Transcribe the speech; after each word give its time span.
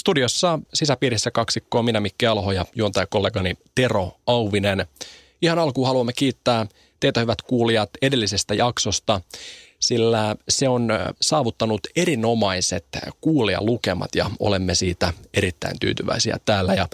Studiossa 0.00 0.58
sisäpiirissä 0.74 1.30
kaksikkoa 1.30 1.82
minä 1.82 2.00
Mikki 2.00 2.26
Alho 2.26 2.52
ja 2.52 2.66
juontajakollegani 2.74 3.54
Tero 3.74 4.12
Auvinen. 4.26 4.86
Ihan 5.42 5.58
alkuun 5.58 5.86
haluamme 5.86 6.12
kiittää 6.12 6.66
teitä 7.00 7.20
hyvät 7.20 7.42
kuulijat 7.42 7.90
edellisestä 8.02 8.54
jaksosta, 8.54 9.20
sillä 9.80 10.36
se 10.48 10.68
on 10.68 10.88
saavuttanut 11.20 11.80
erinomaiset 11.96 12.86
kuulijalukemat 13.20 14.14
ja 14.14 14.30
olemme 14.38 14.74
siitä 14.74 15.12
erittäin 15.34 15.78
tyytyväisiä 15.80 16.36
täällä 16.44 16.74
ja 16.74 16.88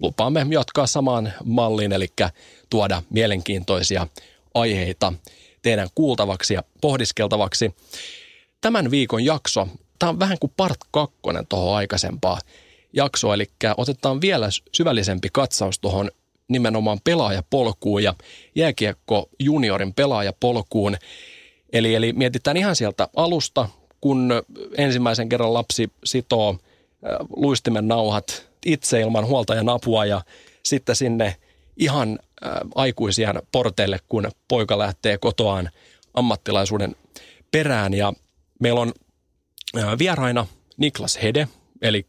lupaamme 0.00 0.46
jatkaa 0.50 0.86
samaan 0.86 1.32
malliin, 1.44 1.92
eli 1.92 2.08
tuoda 2.70 3.02
mielenkiintoisia 3.10 4.06
aiheita 4.54 5.12
teidän 5.62 5.88
kuultavaksi 5.94 6.54
ja 6.54 6.62
pohdiskeltavaksi. 6.80 7.74
Tämän 8.60 8.90
viikon 8.90 9.24
jakso 9.24 9.68
tämä 10.02 10.10
on 10.10 10.18
vähän 10.18 10.38
kuin 10.40 10.52
part 10.56 10.78
kakkonen 10.90 11.46
tuohon 11.46 11.76
aikaisempaa 11.76 12.38
jaksoa, 12.92 13.34
eli 13.34 13.46
otetaan 13.76 14.20
vielä 14.20 14.48
syvällisempi 14.72 15.28
katsaus 15.32 15.78
tuohon 15.78 16.10
nimenomaan 16.48 16.98
pelaajapolkuun 17.04 18.02
ja 18.02 18.14
jääkiekko 18.54 19.28
juniorin 19.38 19.94
pelaajapolkuun. 19.94 20.96
Eli, 21.72 21.94
eli 21.94 22.12
mietitään 22.12 22.56
ihan 22.56 22.76
sieltä 22.76 23.08
alusta, 23.16 23.68
kun 24.00 24.42
ensimmäisen 24.76 25.28
kerran 25.28 25.54
lapsi 25.54 25.92
sitoo 26.04 26.50
äh, 26.50 26.58
luistimen 27.36 27.88
nauhat 27.88 28.46
itse 28.66 29.00
ilman 29.00 29.26
huoltajan 29.26 29.68
apua 29.68 30.04
ja 30.04 30.20
sitten 30.62 30.96
sinne 30.96 31.36
ihan 31.76 32.18
äh, 32.46 32.52
aikuisien 32.74 33.42
porteille, 33.52 33.98
kun 34.08 34.30
poika 34.48 34.78
lähtee 34.78 35.18
kotoaan 35.18 35.70
ammattilaisuuden 36.14 36.96
perään. 37.50 37.94
Ja 37.94 38.12
meillä 38.60 38.80
on 38.80 38.92
Vieraina 39.98 40.46
Niklas 40.76 41.18
Hede, 41.22 41.48
eli 41.82 42.06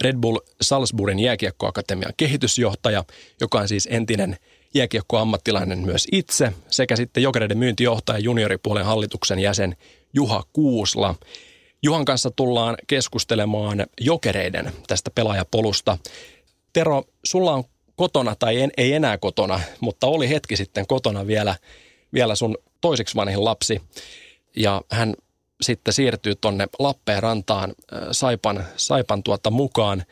Red 0.00 0.16
Bull 0.16 0.38
Salzburgin 0.60 1.18
jääkiekkoakatemian 1.18 2.12
kehitysjohtaja, 2.16 3.04
joka 3.40 3.58
on 3.58 3.68
siis 3.68 3.88
entinen 3.90 4.36
jääkiekkoammattilainen 4.74 5.78
myös 5.78 6.06
itse, 6.12 6.52
sekä 6.70 6.96
sitten 6.96 7.22
Jokereiden 7.22 7.58
myyntijohtaja 7.58 8.18
junioripuolen 8.18 8.84
hallituksen 8.84 9.38
jäsen 9.38 9.76
Juha 10.14 10.42
Kuusla. 10.52 11.14
Juhan 11.82 12.04
kanssa 12.04 12.30
tullaan 12.30 12.76
keskustelemaan 12.86 13.86
Jokereiden 14.00 14.72
tästä 14.86 15.10
pelaajapolusta. 15.14 15.98
Tero, 16.72 17.02
sulla 17.24 17.52
on 17.52 17.64
kotona, 17.96 18.34
tai 18.34 18.60
en, 18.60 18.70
ei 18.76 18.92
enää 18.92 19.18
kotona, 19.18 19.60
mutta 19.80 20.06
oli 20.06 20.28
hetki 20.28 20.56
sitten 20.56 20.86
kotona 20.86 21.26
vielä, 21.26 21.56
vielä 22.12 22.34
sun 22.34 22.58
toiseksi 22.80 23.14
vanhin 23.14 23.44
lapsi. 23.44 23.80
Ja 24.56 24.82
hän 24.90 25.14
sitten 25.64 25.94
siirtyy 25.94 26.34
tuonne 26.34 26.66
Lappeenrantaan 26.78 27.74
Saipan, 28.10 28.64
Saipan 28.76 29.22
tuota 29.22 29.50
mukaan. 29.50 30.02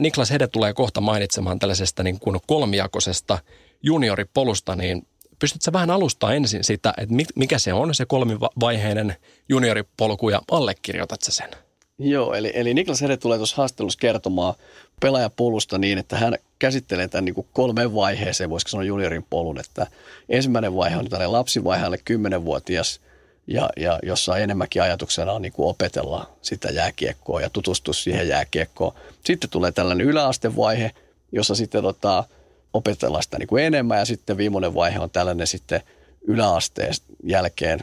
Niklas 0.00 0.30
Hede 0.30 0.46
tulee 0.46 0.72
kohta 0.72 1.00
mainitsemaan 1.00 1.58
tällaisesta 1.58 2.02
niin 2.02 2.20
kuin 2.20 2.40
kolmijakoisesta 2.46 3.38
junioripolusta, 3.82 4.76
niin 4.76 5.06
pystytkö 5.38 5.72
vähän 5.72 5.90
alustaa 5.90 6.34
ensin 6.34 6.64
sitä, 6.64 6.94
että 6.96 7.14
mikä 7.36 7.58
se 7.58 7.72
on 7.72 7.94
se 7.94 8.06
kolmivaiheinen 8.06 9.16
junioripolku 9.48 10.28
ja 10.28 10.40
allekirjoitat 10.50 11.20
sen? 11.22 11.50
Joo, 11.98 12.34
eli, 12.34 12.52
eli 12.54 12.74
Niklas 12.74 13.02
Hede 13.02 13.16
tulee 13.16 13.38
tuossa 13.38 13.56
haastattelussa 13.56 13.98
kertomaan 13.98 14.54
pelaajapolusta 15.00 15.78
niin, 15.78 15.98
että 15.98 16.16
hän 16.16 16.38
käsittelee 16.58 17.08
tämän 17.08 17.24
niin 17.24 17.34
kuin 17.34 17.46
kolmeen 17.52 17.94
vaiheeseen, 17.94 18.50
voisiko 18.50 18.68
sanoa 18.68 18.84
juniorin 18.84 19.26
polun, 19.30 19.60
että 19.60 19.86
ensimmäinen 20.28 20.76
vaihe 20.76 20.96
on 20.96 21.08
tällainen 21.08 21.32
lapsivaihe, 21.32 21.84
alle 21.84 21.98
10-vuotias– 22.10 23.00
ja, 23.46 23.70
ja 23.76 23.98
jossa 24.02 24.36
enemmänkin 24.36 24.82
ajatuksena 24.82 25.32
on 25.32 25.42
niin 25.42 25.52
kuin 25.52 25.68
opetella 25.68 26.30
sitä 26.42 26.68
jääkiekkoa 26.68 27.40
ja 27.40 27.50
tutustua 27.50 27.94
siihen 27.94 28.28
jääkiekkoon. 28.28 28.92
Sitten 29.24 29.50
tulee 29.50 29.72
tällainen 29.72 30.06
yläastevaihe, 30.06 30.90
jossa 31.32 31.54
sitten 31.54 31.82
tota, 31.82 32.24
opetellaan 32.72 33.22
sitä 33.22 33.38
niin 33.38 33.46
kuin 33.46 33.64
enemmän 33.64 33.98
ja 33.98 34.04
sitten 34.04 34.36
viimeinen 34.36 34.74
vaihe 34.74 34.98
on 34.98 35.10
tällainen 35.10 35.46
sitten 35.46 35.80
yläasteen 36.26 36.94
jälkeen, 37.24 37.80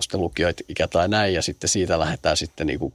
sitten 0.00 0.20
lukijoit 0.20 0.56
ikä 0.68 0.88
tai 0.88 1.08
näin 1.08 1.34
ja 1.34 1.42
sitten 1.42 1.68
siitä 1.68 1.98
lähdetään 1.98 2.36
sitten 2.36 2.66
niin 2.66 2.78
kuin 2.78 2.94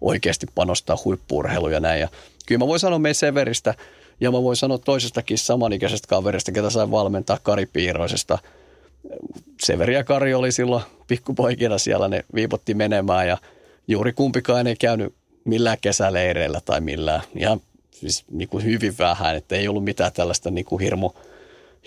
oikeasti 0.00 0.46
panostaa 0.54 0.98
huippuurheiluja 1.04 1.76
ja 1.76 1.80
näin. 1.80 2.00
Ja 2.00 2.08
kyllä 2.46 2.58
mä 2.58 2.66
voin 2.66 2.80
sanoa 2.80 2.98
meidän 2.98 3.14
Severistä 3.14 3.74
ja 4.20 4.30
mä 4.30 4.42
voin 4.42 4.56
sanoa 4.56 4.78
toisestakin 4.78 5.38
samanikäisestä 5.38 6.08
kaverista, 6.08 6.52
ketä 6.52 6.70
sain 6.70 6.90
valmentaa 6.90 7.38
Kari 7.42 7.66
Piiroisesta– 7.66 8.38
Severi 9.62 9.94
ja 9.94 10.04
Kari 10.04 10.34
oli 10.34 10.52
silloin 10.52 10.82
pikkupoikina 11.06 11.78
siellä, 11.78 12.08
ne 12.08 12.24
viipotti 12.34 12.74
menemään 12.74 13.28
ja 13.28 13.38
juuri 13.88 14.12
kumpikaan 14.12 14.66
ei 14.66 14.76
käynyt 14.76 15.14
millään 15.44 15.78
kesäleireillä 15.80 16.60
tai 16.64 16.80
millään. 16.80 17.22
Ihan 17.36 17.60
siis 17.90 18.24
niin 18.30 18.48
kuin 18.48 18.64
hyvin 18.64 18.98
vähän, 18.98 19.36
että 19.36 19.56
ei 19.56 19.68
ollut 19.68 19.84
mitään 19.84 20.12
tällaista 20.12 20.50
niin 20.50 20.64
kuin 20.64 20.80
hirmu, 20.80 21.10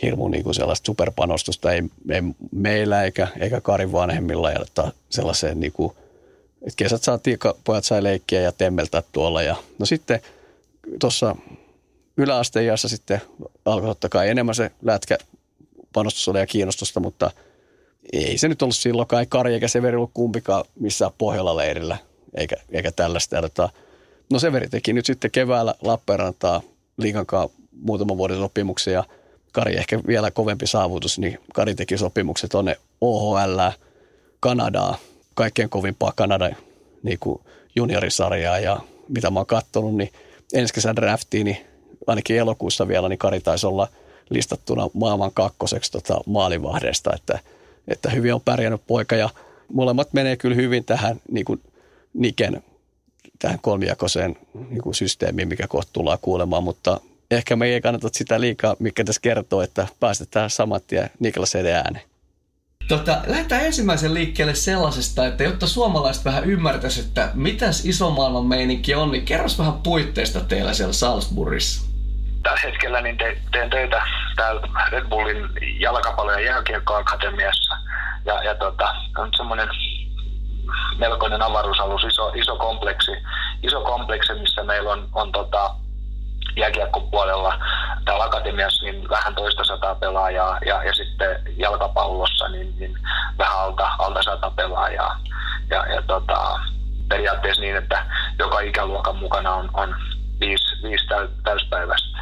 hirmu 0.02 0.28
niin 0.28 0.44
kuin 0.44 0.56
sellaista 0.56 0.86
superpanostusta, 0.86 1.72
ei, 1.72 1.84
ei 2.10 2.22
meillä 2.52 3.04
eikä, 3.04 3.28
eikä 3.40 3.62
Karin 3.62 3.92
vanhemmilla, 3.92 4.52
ja 4.52 4.66
sellaiseen 5.10 5.60
niin 5.60 5.72
kuin, 5.72 5.94
että 6.62 6.76
kesät 6.76 7.04
saatiin, 7.04 7.38
pojat 7.64 7.84
sai 7.84 8.04
leikkiä 8.04 8.42
ja 8.42 8.52
temmeltää 8.52 9.04
tuolla. 9.12 9.42
Ja, 9.42 9.56
no 9.80 9.86
sitten 9.86 10.20
tuossa 11.00 11.36
yläasteiässä 12.18 12.88
sitten 12.88 13.22
alkoi 13.66 13.90
totta 13.90 14.10
kai 14.10 14.30
enemmän 14.30 14.56
se 14.56 14.72
lätkä 14.82 15.18
panostusta 15.94 16.40
ja 16.40 16.48
kiinnostusta, 16.48 17.00
mutta 17.00 17.32
ei 18.14 18.38
se 18.38 18.48
nyt 18.48 18.62
ollut 18.62 18.76
silloinkaan, 18.76 19.20
ei 19.20 19.26
Kari 19.30 19.54
eikä 19.54 19.68
Severi 19.68 19.98
ollut 19.98 20.12
kumpikaan 20.14 20.66
missään 20.80 21.12
Pohjola-leirillä, 21.18 21.98
eikä, 22.34 22.56
eikä 22.72 22.92
tällaista. 22.92 23.36
Ja 23.36 23.42
tota, 23.42 23.70
no 24.32 24.40
Severi 24.40 24.70
teki 24.70 24.94
nyt 24.94 25.06
sitten 25.06 25.32
keväällä 25.32 25.76
Lappeenrantaa 25.82 26.62
liikankaan 26.98 27.50
muutaman 27.72 28.18
vuoden 28.18 28.38
sopimuksia 28.38 28.94
ja 28.94 29.04
Kari 29.52 29.78
ehkä 29.78 30.00
vielä 30.08 30.32
kovempi 30.32 30.68
saavutus, 30.68 31.20
niin 31.20 31.40
Kari 31.54 31.76
teki 31.76 31.98
sopimukset 31.98 32.50
tuonne 32.50 32.78
OHL, 33.02 33.60
Kanadaa, 34.40 34.98
kaikkein 35.34 35.70
kovimpaa 35.70 36.14
Kanadan 36.16 36.56
niin 37.04 37.20
juniorisarjaa 37.76 38.60
ja 38.60 38.80
mitä 39.08 39.32
mä 39.32 39.40
oon 39.40 39.46
katsonut, 39.46 39.96
niin 39.96 40.10
ensi 40.54 40.74
kesän 40.74 40.96
draftiin, 40.96 41.46
niin 41.46 41.58
ainakin 42.08 42.38
elokuussa 42.38 42.88
vielä, 42.88 43.10
niin 43.10 43.20
Kari 43.20 43.40
taisi 43.40 43.68
olla– 43.68 43.88
listattuna 44.32 44.90
maailman 44.94 45.32
kakkoseksi 45.34 45.92
tota 45.92 46.22
maalivahdesta, 46.26 47.12
että, 47.16 47.40
että 47.88 48.10
hyvin 48.10 48.34
on 48.34 48.42
pärjännyt 48.42 48.82
poika 48.88 49.16
ja 49.16 49.30
molemmat 49.74 50.14
menee 50.14 50.38
kyllä 50.38 50.56
hyvin 50.56 50.84
tähän 50.84 51.22
niin 51.32 51.46
kuin 51.46 51.62
Niken 52.14 52.64
tähän 53.40 53.60
kolmijakoiseen 53.62 54.38
niin 54.70 54.82
kuin 54.82 54.96
systeemiin, 54.96 55.48
mikä 55.48 55.68
kohta 55.68 55.94
tullaan 55.94 56.20
kuulemaan, 56.22 56.64
mutta 56.64 57.02
ehkä 57.32 57.56
me 57.56 57.68
ei 57.68 57.82
kannata 57.82 58.10
sitä 58.12 58.42
liikaa, 58.42 58.76
mikä 58.80 59.04
tässä 59.04 59.22
kertoo, 59.22 59.62
että 59.62 59.88
päästetään 60.00 60.50
samat 60.50 60.88
tien 60.88 61.10
Niklas 61.20 61.56
ääneen. 61.56 62.06
Tota, 62.88 63.22
lähdetään 63.28 63.66
ensimmäisen 63.66 64.14
liikkeelle 64.14 64.56
sellaisesta, 64.56 65.28
että 65.28 65.44
jotta 65.44 65.68
suomalaiset 65.68 66.26
vähän 66.26 66.44
ymmärtäisivät, 66.44 67.08
että 67.08 67.32
mitäs 67.34 67.86
iso 67.86 68.10
maailman 68.10 68.46
meininki 68.46 68.96
on, 68.96 69.12
niin 69.12 69.26
kerros 69.26 69.60
vähän 69.60 69.74
puitteista 69.74 70.40
teillä 70.40 70.74
siellä 70.74 70.94
Salzburgissa 70.94 71.91
tällä 72.44 72.60
hetkellä 72.64 73.02
niin 73.02 73.18
te, 73.18 73.38
teen 73.52 73.70
töitä 73.70 74.02
täällä 74.36 74.62
Red 74.92 75.06
Bullin 75.10 75.50
jalkapallo- 75.80 76.32
ja 76.32 76.40
jääkiekkoakatemiassa. 76.40 77.78
Ja, 78.26 78.44
ja 78.44 78.56
tota, 78.56 78.96
on 79.18 79.30
semmoinen 79.38 79.70
melkoinen 80.98 81.42
avaruusalus, 81.42 82.04
iso, 82.04 82.30
iso 82.30 82.56
kompleksi, 82.56 83.12
iso 83.64 83.82
kompleksi, 83.82 84.34
missä 84.34 84.64
meillä 84.64 84.92
on, 84.92 85.10
on 85.14 85.32
tota, 85.32 85.76
jääkiekkopuolella 86.56 87.60
täällä 88.06 88.24
akatemiassa 88.24 88.86
niin 88.86 89.10
vähän 89.10 89.36
toista 89.36 89.64
sataa 89.64 89.96
pelaajaa 89.96 90.58
ja, 90.66 90.84
ja 90.84 90.94
sitten 90.94 91.42
jalkapallossa 91.58 92.48
niin, 92.48 92.76
niin 92.80 92.94
vähän 93.38 93.60
alta, 93.60 93.92
alta 94.00 94.24
sata 94.24 94.52
pelaajaa. 94.52 95.20
Ja, 95.70 95.86
ja 95.86 96.02
tota, 96.02 96.60
periaatteessa 97.10 97.62
niin, 97.62 97.76
että 97.76 98.06
joka 98.40 98.60
ikäluokan 98.60 99.16
mukana 99.16 99.54
on, 99.54 99.70
on 99.74 99.96
viisi, 100.42 100.84
viisi 100.84 101.06
täyspäiväistä 101.44 102.18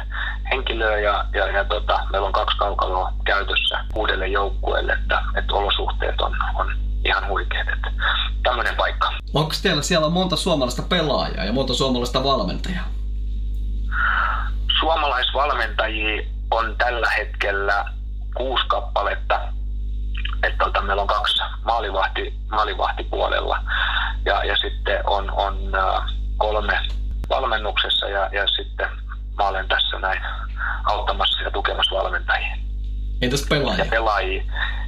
henkilöä 0.50 0.98
ja, 0.98 1.24
ja, 1.32 1.46
ja 1.46 1.64
tota, 1.64 2.00
meillä 2.12 2.26
on 2.26 2.32
kaksi 2.32 2.56
kaukaloa 2.56 3.12
käytössä 3.24 3.84
uudelle 3.94 4.28
joukkueelle, 4.28 4.92
että, 4.92 5.22
että 5.38 5.54
olosuhteet 5.54 6.20
on, 6.20 6.36
on 6.54 6.76
ihan 7.04 7.28
huikeat. 7.28 7.68
Että 7.68 7.92
tämmöinen 8.42 8.76
paikka. 8.76 9.12
Onko 9.34 9.52
teillä 9.62 9.82
siellä 9.82 10.08
monta 10.08 10.36
suomalaista 10.36 10.82
pelaajaa 10.82 11.44
ja 11.44 11.52
monta 11.52 11.74
suomalaista 11.74 12.24
valmentajaa? 12.24 12.84
suomalaisvalmentajia 14.80 16.22
on 16.50 16.76
tällä 16.78 17.10
hetkellä 17.10 17.84
kuusi 18.36 18.64
kappaletta. 18.68 19.40
Että 20.42 20.64
tota, 20.64 20.82
meillä 20.82 21.02
on 21.02 21.08
kaksi 21.08 21.42
maalivahti, 21.64 22.34
maalivahtipuolella 22.50 23.64
ja, 24.24 24.44
ja 24.44 24.56
sitten 24.56 25.00
on, 25.06 25.30
on 25.30 25.74
äh, 25.74 26.04
kolme 26.36 26.80
valmennuksessa 27.30 28.08
ja, 28.08 28.28
ja 28.32 28.46
sitten 28.46 28.88
mä 29.38 29.48
olen 29.48 29.68
tässä 29.68 29.98
näin 29.98 30.22
auttamassa 30.84 31.42
ja 31.42 31.50
tukemassa 31.50 31.96
valmentajia. 31.96 32.56
Entäs 33.22 33.46
pelaajia? 33.48 33.84
Ja 33.84 33.90
pelaajia, 33.90 34.42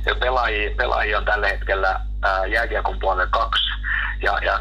ja 0.06 0.14
pelaajia, 0.14 0.70
pelaajia 0.76 1.18
on 1.18 1.24
tällä 1.24 1.48
hetkellä 1.48 2.00
ää, 2.22 2.46
jääkiekon 2.46 2.98
puolella 2.98 3.30
kaksi. 3.30 3.64
Ja, 4.22 4.38
ja 4.44 4.60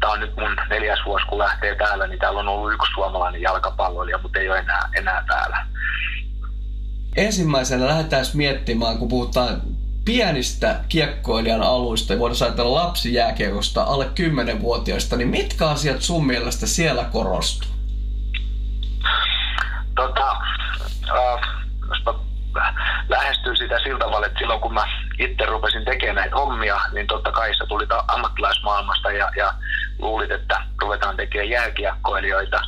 tämä 0.00 0.12
on 0.12 0.20
nyt 0.20 0.36
mun 0.36 0.56
neljäs 0.70 0.98
vuosi, 1.06 1.26
kun 1.26 1.38
lähtee 1.38 1.74
täällä, 1.74 2.06
niin 2.06 2.18
täällä 2.18 2.40
on 2.40 2.48
ollut 2.48 2.72
yksi 2.72 2.92
suomalainen 2.94 3.42
jalkapalloilija, 3.42 4.18
mutta 4.18 4.38
ei 4.38 4.48
ole 4.48 4.58
enää, 4.58 4.88
enää 4.96 5.24
täällä. 5.28 5.66
Ensimmäisenä 7.16 7.86
lähdetään 7.86 8.24
miettimään, 8.34 8.98
kun 8.98 9.08
puhutaan 9.08 9.60
pienistä 10.04 10.80
kiekkoilijan 10.88 11.62
aluista, 11.62 12.18
voidaan 12.18 12.42
ajatella 12.42 12.74
lapsijääkiekosta 12.84 13.82
alle 13.82 14.04
10-vuotiaista, 14.04 15.16
niin 15.16 15.28
mitkä 15.28 15.68
asiat 15.68 16.02
sun 16.02 16.26
mielestä 16.26 16.66
siellä 16.66 17.04
korostuu? 17.04 17.70
Tota, 19.94 20.36
äh, 21.08 21.54
lähestyy 23.08 23.56
sitä 23.56 23.78
sillä 23.78 23.98
tavalla, 23.98 24.26
että 24.26 24.38
silloin 24.38 24.60
kun 24.60 24.74
mä 24.74 24.84
itse 25.18 25.46
rupesin 25.46 25.84
tekemään 25.84 26.16
näitä 26.16 26.36
hommia, 26.36 26.80
niin 26.92 27.06
totta 27.06 27.32
kai 27.32 27.54
se 27.54 27.66
tuli 27.66 27.86
ammattilaismaailmasta 28.08 29.12
ja, 29.12 29.30
ja 29.36 29.54
luulit, 29.98 30.30
että 30.30 30.62
ruvetaan 30.80 31.16
tekemään 31.16 31.50
jääkiekkoilijoita. 31.50 32.60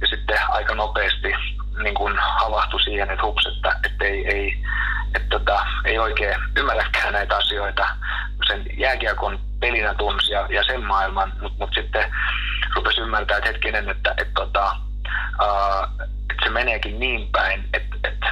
Ja 0.00 0.06
sitten 0.06 0.38
aika 0.48 0.74
nopeasti 0.74 1.32
niin 1.82 1.94
kun 1.94 2.18
havahtui 2.18 2.82
siihen, 2.82 3.10
että 3.10 3.24
hups, 3.24 3.46
että, 3.46 3.76
että 3.86 4.04
ei, 4.04 4.26
ei, 4.28 4.64
että 5.14 5.28
tota, 5.38 5.66
ei 5.84 5.98
oikein 5.98 6.34
ymmärräkään 6.56 7.12
näitä 7.12 7.36
asioita. 7.36 7.88
Sen 8.46 8.64
jääkiekon 8.78 9.38
pelinä 9.60 9.94
tunsi 9.94 10.32
ja, 10.32 10.46
ja 10.50 10.64
sen 10.64 10.84
maailman, 10.84 11.32
mutta 11.40 11.58
mut 11.58 11.74
sitten 11.74 12.14
rupesi 12.74 13.00
ymmärtää, 13.00 13.36
että 13.36 13.48
hetkinen, 13.48 13.88
että, 13.88 14.10
että, 14.10 14.22
että, 14.22 14.34
tota, 14.34 14.76
että, 16.00 16.04
että 16.30 16.44
se 16.44 16.50
meneekin 16.50 17.00
niin 17.00 17.28
päin, 17.32 17.68
että, 17.72 17.96
että 18.04 18.26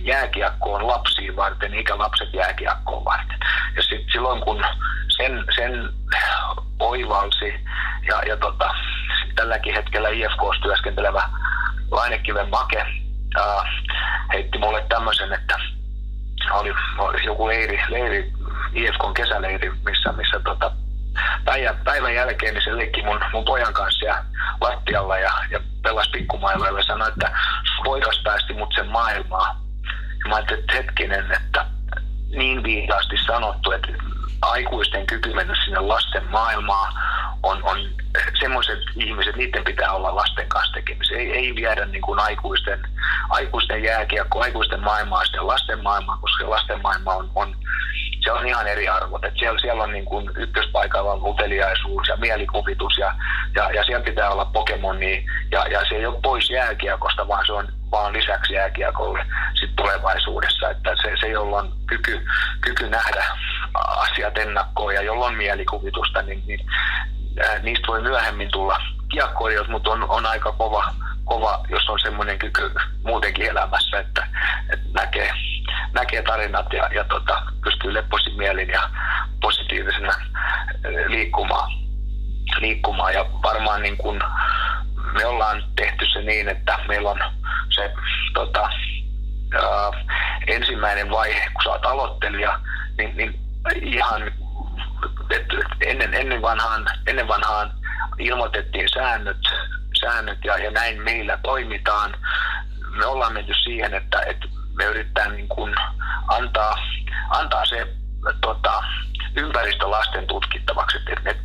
jääkiekko 0.00 0.74
on 0.74 0.86
lapsiin 0.86 1.36
varten, 1.36 1.74
eikä 1.74 1.98
lapset 1.98 2.34
jääkiekkoon 2.34 3.04
varten. 3.04 3.38
Ja 3.76 3.82
sit 3.82 4.06
silloin 4.12 4.40
kun 4.40 4.64
sen, 5.08 5.44
sen 5.56 5.88
oivalsi 6.80 7.64
ja, 8.08 8.22
ja 8.26 8.36
tota, 8.36 8.74
tälläkin 9.34 9.74
hetkellä 9.74 10.08
IFK 10.08 10.62
työskentelevä 10.62 11.22
Lainekiven 11.90 12.48
Make 12.48 12.86
ää, 13.36 13.64
heitti 14.32 14.58
mulle 14.58 14.84
tämmöisen, 14.88 15.32
että 15.32 15.58
oli, 16.52 16.74
joku 17.24 17.46
leiri, 17.46 17.80
leiri 17.88 18.32
IFKn 18.72 19.14
kesäleiri, 19.14 19.70
missä, 19.84 20.12
missä 20.12 20.40
tota, 20.40 20.72
päivän, 21.44 21.76
päivän 21.84 22.14
jälkeen 22.14 22.54
niin 22.54 22.64
se 22.64 22.76
leikki 22.76 23.02
mun, 23.02 23.20
mun 23.32 23.44
pojan 23.44 23.72
kanssa 23.72 24.06
ja 24.06 24.24
lattialla 24.60 25.18
ja, 25.18 25.32
ja 25.50 25.60
pelasi 25.82 26.10
pikkumailoilla 26.10 26.78
ja 26.78 26.84
sanoi, 26.84 27.08
että 27.08 27.30
poikas 27.84 28.20
päästi 28.24 28.52
mut 28.52 28.74
sen 28.74 28.88
maailmaa. 28.88 29.60
Ja 30.24 30.28
mä 30.28 30.34
ajattelin, 30.34 30.60
että 30.60 30.72
hetkinen, 30.72 31.32
että 31.32 31.66
niin 32.36 32.62
viisaasti 32.62 33.16
sanottu, 33.26 33.72
että 33.72 33.88
aikuisten 34.42 35.06
kyky 35.06 35.34
mennä 35.34 35.54
sinne 35.64 35.80
lasten 35.80 36.24
maailmaan 36.30 36.92
on, 37.42 37.64
on 37.64 37.78
semmoiset 38.40 38.78
ihmiset, 38.96 39.36
niiden 39.36 39.64
pitää 39.64 39.92
olla 39.92 40.16
lasten 40.16 40.48
kanssa 40.48 40.74
tekemisissä. 40.74 41.16
Ei, 41.16 41.32
ei 41.32 41.54
viedä 41.54 41.86
niin 41.86 42.02
kuin 42.02 42.20
aikuisten, 42.20 42.80
aikuisten 43.28 43.82
jääkiekko, 43.82 44.40
aikuisten 44.42 44.80
maailmaa 44.80 45.24
sitten 45.24 45.46
lasten 45.46 45.82
maailmaa, 45.82 46.18
koska 46.20 46.50
lasten 46.50 46.82
maailma 46.82 47.14
on, 47.14 47.30
on 47.34 47.56
se 48.24 48.32
on 48.32 48.46
ihan 48.46 48.66
eri 48.66 48.88
arvot. 48.88 49.24
Et 49.24 49.34
siellä, 49.38 49.58
siellä 49.58 49.82
on 49.82 49.92
niin 49.92 50.04
kuin 50.04 50.30
ykköspaikalla 50.36 51.12
on 51.12 51.26
uteliaisuus 51.26 52.08
ja 52.08 52.16
mielikuvitus 52.16 52.98
ja, 52.98 53.14
ja, 53.54 53.70
ja 53.70 53.84
siellä 53.84 54.04
pitää 54.04 54.30
olla 54.30 54.44
Pokemoni 54.44 55.26
ja, 55.50 55.66
ja 55.66 55.80
se 55.88 55.94
ei 55.94 56.06
ole 56.06 56.20
pois 56.22 56.50
jääkiekosta, 56.50 57.28
vaan 57.28 57.46
se 57.46 57.52
on 57.52 57.68
vaan 57.90 58.12
lisäksi 58.12 58.52
jääkiekolle 58.52 59.26
sit 59.60 59.76
tulevaisuudessa, 59.76 60.70
että 60.70 60.94
se, 61.02 61.12
se 61.20 61.28
jolla 61.28 61.58
on 61.58 61.72
kyky, 61.86 62.26
kyky 62.60 62.88
nähdä 62.88 63.24
asiat 63.74 64.38
ennakkoon 64.38 64.94
ja 64.94 65.02
jolla 65.02 65.26
on 65.26 65.34
mielikuvitusta, 65.34 66.22
niin, 66.22 66.42
niin 66.46 66.66
niistä 67.62 67.86
voi 67.86 68.02
myöhemmin 68.02 68.50
tulla 68.52 68.78
kiekkoilijat, 69.08 69.68
mutta 69.68 69.90
on, 69.90 70.10
on 70.10 70.26
aika 70.26 70.52
kova, 70.52 70.94
kova, 71.24 71.64
jos 71.68 71.88
on 71.88 72.00
semmoinen 72.00 72.38
kyky 72.38 72.70
muutenkin 73.04 73.46
elämässä, 73.46 73.98
että, 73.98 74.26
että 74.72 74.86
näkee, 74.94 75.32
näkee 75.94 76.22
tarinat 76.22 76.72
ja, 76.72 76.88
ja 76.94 77.04
tota, 77.04 77.42
pystyy 77.64 77.94
leppoisin 77.94 78.36
mielin 78.36 78.68
ja 78.68 78.90
positiivisena 79.40 80.12
liikkumaan. 81.06 81.72
liikkumaan. 82.58 83.14
Ja 83.14 83.26
varmaan 83.42 83.82
niin 83.82 83.96
kun 83.96 84.20
me 85.12 85.26
ollaan 85.26 85.64
tehty 85.76 86.06
se 86.12 86.22
niin, 86.22 86.48
että 86.48 86.78
meillä 86.88 87.10
on 87.10 87.20
se 87.70 87.94
tota, 88.34 88.70
ää, 89.54 90.04
ensimmäinen 90.46 91.10
vaihe, 91.10 91.50
kun 91.52 91.62
sä 91.64 91.70
oot 91.70 91.86
aloittelija, 91.86 92.60
niin, 92.98 93.16
niin 93.16 93.40
ihan 93.82 94.32
että 95.30 95.56
ennen, 95.80 96.14
ennen, 96.14 96.42
vanhaan, 96.42 96.86
ennen 97.06 97.28
vanhaan 97.28 97.72
ilmoitettiin 98.18 98.88
säännöt, 98.94 99.42
säännöt 100.00 100.38
ja, 100.44 100.58
ja 100.58 100.70
näin 100.70 101.02
meillä 101.02 101.38
toimitaan. 101.42 102.14
Me 102.90 103.06
ollaan 103.06 103.32
menty 103.32 103.54
siihen, 103.64 103.94
että, 103.94 104.20
että 104.20 104.48
me 104.74 104.84
yritetään 104.84 105.36
niin 105.36 105.48
kuin 105.48 105.74
antaa, 106.28 106.76
antaa 107.30 107.66
se 107.66 107.86
tota, 108.40 108.82
ympäristö 109.36 109.90
lasten 109.90 110.26
tutkittavaksi, 110.26 110.98
että 110.98 111.20
ne, 111.24 111.36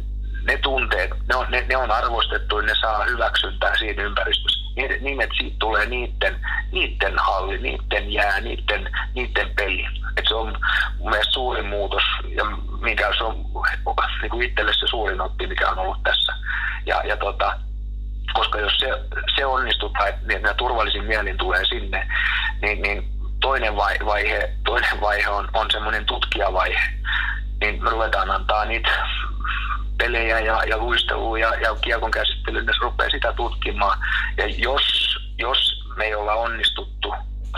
ne 0.43 0.57
tunteet, 0.57 1.11
ne 1.29 1.35
on, 1.35 1.45
ne, 1.49 1.65
ne 1.69 1.77
on 1.77 1.91
arvostettu 1.91 2.59
ja 2.59 2.65
ne 2.65 2.75
saa 2.81 3.03
hyväksyntää 3.03 3.77
siinä 3.77 4.03
ympäristössä. 4.03 4.62
Niin, 4.75 5.03
niin 5.03 5.21
että 5.21 5.35
siitä 5.37 5.55
tulee 5.59 5.85
niiden, 5.85 6.39
niiden 6.71 7.13
halli, 7.17 7.57
niiden 7.57 8.11
jää, 8.11 8.39
niiden, 8.39 8.89
niiden 9.15 9.49
peli. 9.55 9.85
Et 10.17 10.25
se 10.27 10.35
on 10.35 10.57
mun 10.99 11.09
mielestä 11.09 11.33
suurin 11.33 11.65
muutos 11.65 12.03
ja 12.35 12.45
mikä 12.81 13.11
se 13.17 13.23
on 13.23 13.45
niin 14.21 14.29
kuin 14.29 14.49
itselle 14.49 14.73
se 14.73 14.87
suurin 14.89 15.21
oppi, 15.21 15.47
mikä 15.47 15.69
on 15.69 15.79
ollut 15.79 16.03
tässä. 16.03 16.33
Ja, 16.85 17.01
ja 17.05 17.17
tota, 17.17 17.59
koska 18.33 18.59
jos 18.59 18.79
se, 18.79 18.87
se 19.35 19.45
onnistuu 19.45 19.89
tai 19.89 20.13
ne 20.27 20.53
turvallisin 20.57 21.03
mielin 21.03 21.37
tulee 21.37 21.65
sinne, 21.65 22.07
niin, 22.61 22.81
niin 22.81 23.13
toinen 23.41 23.75
vaihe, 23.75 24.53
toinen 24.65 25.01
vaihe 25.01 25.29
on, 25.29 25.49
on 25.53 25.71
semmoinen 25.71 26.05
tutkijavaihe. 26.05 26.79
Niin 27.61 27.83
me 27.83 27.89
ruvetaan 27.89 28.31
antaa 28.31 28.65
niitä 28.65 28.89
pelejä 29.97 30.39
ja, 30.39 30.63
ja 30.63 30.77
luistelua 30.77 31.39
ja, 31.39 31.55
ja 31.55 31.75
kiekon 31.81 32.11
käsittelyä, 32.11 32.61
ne 32.61 32.71
rupeaa 32.81 33.09
sitä 33.09 33.33
tutkimaan. 33.33 33.99
Ja 34.37 34.45
jos, 34.47 35.17
jos 35.37 35.83
me 35.97 36.05
ei 36.05 36.15
olla 36.15 36.33
onnistuttu 36.33 37.13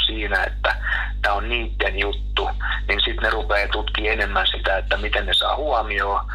siinä, 0.05 0.43
että 0.43 0.75
tämä 1.21 1.35
on 1.35 1.49
niiden 1.49 1.99
juttu, 1.99 2.49
niin 2.87 2.99
sitten 2.99 3.23
ne 3.23 3.29
rupeaa 3.29 3.67
tutkimaan 3.67 4.13
enemmän 4.13 4.47
sitä, 4.47 4.77
että 4.77 4.97
miten 4.97 5.25
ne 5.25 5.33
saa 5.33 5.55
huomioon, 5.55 6.25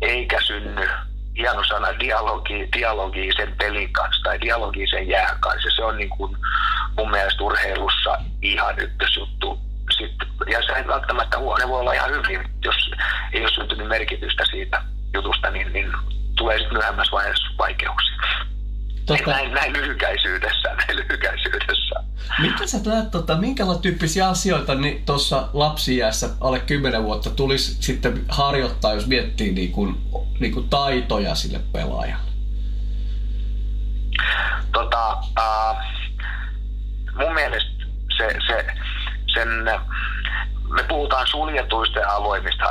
eikä 0.00 0.40
synny 0.40 0.88
hieno 1.36 1.64
sana 1.64 1.98
dialogi, 1.98 2.68
dialogi 2.76 3.30
sen 3.36 3.54
pelin 3.58 3.92
kanssa 3.92 4.22
tai 4.24 4.40
dialogi 4.40 4.86
sen 4.90 5.08
jään 5.08 5.40
kanssa. 5.40 5.68
Se 5.76 5.84
on 5.84 5.96
niin 5.96 6.08
kuin 6.08 6.36
mun 6.96 7.10
mielestä 7.10 7.44
urheilussa 7.44 8.18
ihan 8.42 8.78
ykkösjuttu. 8.78 9.58
Sitten, 9.90 10.28
ja 10.46 10.62
se 10.62 10.72
ei 10.72 10.86
välttämättä 10.86 11.38
huo, 11.38 11.58
ne 11.58 11.68
voi 11.68 11.80
olla 11.80 11.92
ihan 11.92 12.10
hyvin, 12.10 12.50
jos 12.64 12.90
ei 13.32 13.40
ole 13.40 13.50
syntynyt 13.54 13.88
merkitystä 13.88 14.44
siitä 14.50 14.82
jutusta, 15.14 15.50
niin, 15.50 15.72
niin 15.72 15.92
tulee 16.36 16.58
sitten 16.58 16.78
myöhemmässä 16.78 17.12
vaiheessa 17.12 17.48
vaikeuksia. 17.58 18.16
Totta. 19.06 19.30
Näin, 19.30 19.54
näin 19.54 19.72
lyhykäisyydessä, 19.72 20.74
näin 20.86 20.96
lyhykäisyydessä. 20.96 21.94
Mitä 22.38 22.66
sä 22.66 22.78
näet, 22.86 23.10
tota, 23.10 23.36
minkälaisia 23.36 23.82
tyyppisiä 23.82 24.28
asioita 24.28 24.74
niin 24.74 25.04
tuossa 25.04 25.48
lapsijäässä 25.52 26.30
alle 26.40 26.60
10 26.60 27.04
vuotta 27.04 27.30
tulisi 27.30 27.82
sitten 27.82 28.24
harjoittaa, 28.28 28.94
jos 28.94 29.06
miettii 29.06 29.52
niin 29.52 29.72
kuin, 29.72 29.96
niin 30.40 30.52
kuin 30.52 30.68
taitoja 30.68 31.34
sille 31.34 31.60
pelaajalle? 31.72 32.32
Tota, 34.72 35.12
uh, 35.12 35.76
mun 37.18 37.34
mielestä 37.34 37.70
se, 38.16 38.36
se, 38.46 38.66
sen 39.34 39.48
me 40.72 40.82
puhutaan 40.82 41.26
suljetuista 41.26 41.98
ja 41.98 42.14
avoimista 42.14 42.64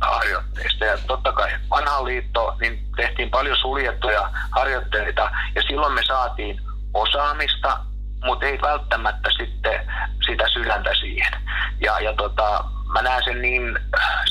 harjoitteista. 0.00 0.84
Ja 0.84 0.98
totta 1.06 1.32
kai 1.32 1.50
vanhaan 1.70 2.04
liitto 2.04 2.56
niin 2.60 2.86
tehtiin 2.96 3.30
paljon 3.30 3.56
suljettuja 3.56 4.30
harjoitteita 4.50 5.30
ja 5.54 5.62
silloin 5.62 5.92
me 5.92 6.02
saatiin 6.02 6.60
osaamista, 6.94 7.78
mutta 8.24 8.46
ei 8.46 8.60
välttämättä 8.62 9.30
sitten 9.38 9.86
sitä 10.26 10.48
sydäntä 10.48 10.94
siihen. 10.94 11.32
Ja, 11.80 12.00
ja 12.00 12.12
tota, 12.12 12.64
mä 12.92 13.02
näen 13.02 13.24
sen 13.24 13.42
niin 13.42 13.78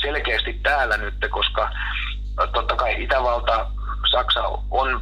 selkeästi 0.02 0.54
täällä 0.54 0.98
nyt, 0.98 1.16
koska 1.30 1.70
totta 2.54 2.76
kai 2.76 3.04
Itävalta, 3.04 3.68
Saksa 4.12 4.44
on 4.72 5.02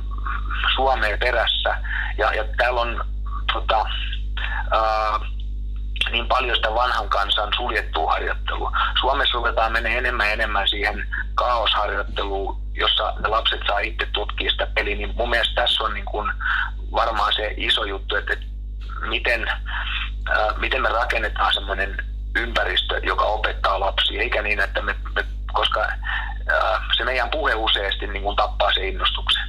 Suomeen 0.75 1.19
perässä 1.19 1.77
ja, 2.17 2.33
ja 2.33 2.43
täällä 2.57 2.81
on 2.81 3.05
tota, 3.53 3.85
ää, 4.71 5.19
niin 6.11 6.27
paljon 6.27 6.55
sitä 6.55 6.73
vanhan 6.73 7.09
kansan 7.09 7.53
suljettua 7.55 8.11
harjoittelua. 8.11 8.71
Suomessa 8.99 9.37
ruvetaan 9.37 9.71
menee 9.71 9.97
enemmän 9.97 10.27
ja 10.27 10.33
enemmän 10.33 10.67
siihen 10.67 11.07
kaosharjoitteluun, 11.35 12.61
jossa 12.73 13.13
ne 13.19 13.27
lapset 13.27 13.61
saa 13.67 13.79
itse 13.79 14.05
tutkia 14.13 14.51
sitä 14.51 14.67
peliä. 14.75 14.95
Niin 14.95 15.13
mun 15.15 15.29
mielestä 15.29 15.61
tässä 15.61 15.83
on 15.83 15.93
niin 15.93 16.05
kuin 16.05 16.31
varmaan 16.91 17.33
se 17.33 17.53
iso 17.57 17.85
juttu, 17.85 18.15
että, 18.15 18.37
miten, 19.09 19.47
ää, 20.29 20.53
miten 20.57 20.81
me 20.81 20.89
rakennetaan 20.89 21.53
semmoinen 21.53 21.97
ympäristö, 22.35 22.99
joka 23.03 23.25
opettaa 23.25 23.79
lapsia, 23.79 24.21
eikä 24.21 24.41
niin, 24.41 24.59
että 24.59 24.81
me, 24.81 24.95
me 25.15 25.25
koska 25.53 25.79
ää, 25.79 26.81
se 26.97 27.03
meidän 27.03 27.29
puhe 27.29 27.55
useasti 27.55 28.07
niin 28.07 28.23
kuin 28.23 28.35
tappaa 28.35 28.73
se 28.73 28.87
innostuksen. 28.87 29.43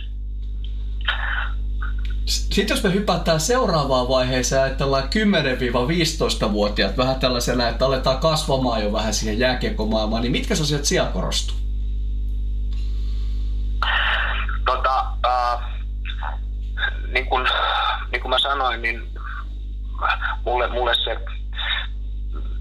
Sitten 2.28 2.74
jos 2.74 2.84
me 2.84 2.92
hypätään 2.92 3.40
seuraavaan 3.40 4.08
vaiheeseen, 4.08 4.62
ajatellaan 4.62 5.02
10-15-vuotiaat 5.02 6.96
vähän 6.96 7.20
tällaisena, 7.20 7.68
että 7.68 7.86
aletaan 7.86 8.18
kasvamaan 8.18 8.82
jo 8.82 8.92
vähän 8.92 9.14
siihen 9.14 9.38
jääkiekkomaailmaan, 9.38 10.22
niin 10.22 10.32
mitkä 10.32 10.54
asiat 10.54 10.84
siellä 10.84 11.10
korostuu? 11.10 11.56
Tota, 14.66 15.06
äh, 15.26 15.60
niin, 17.12 17.26
kuin, 17.26 17.48
niin 18.12 18.22
kuin 18.22 18.30
mä 18.30 18.38
sanoin, 18.38 18.82
niin 18.82 19.02
mulle, 20.44 20.68
mulle 20.68 20.94
se, 20.94 21.16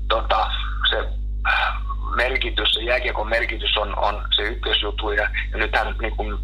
tota, 0.08 0.50
se 0.90 1.10
merkitys, 2.16 2.74
se 2.74 2.82
jääkiekon 2.84 3.30
merkitys 3.30 3.78
on, 3.78 4.00
on 4.00 4.28
se 4.36 4.42
ykkösjuttu 4.42 5.12
ja, 5.12 5.30
ja 5.52 5.58
nythän 5.58 5.96
niin 6.02 6.16
kuin, 6.16 6.38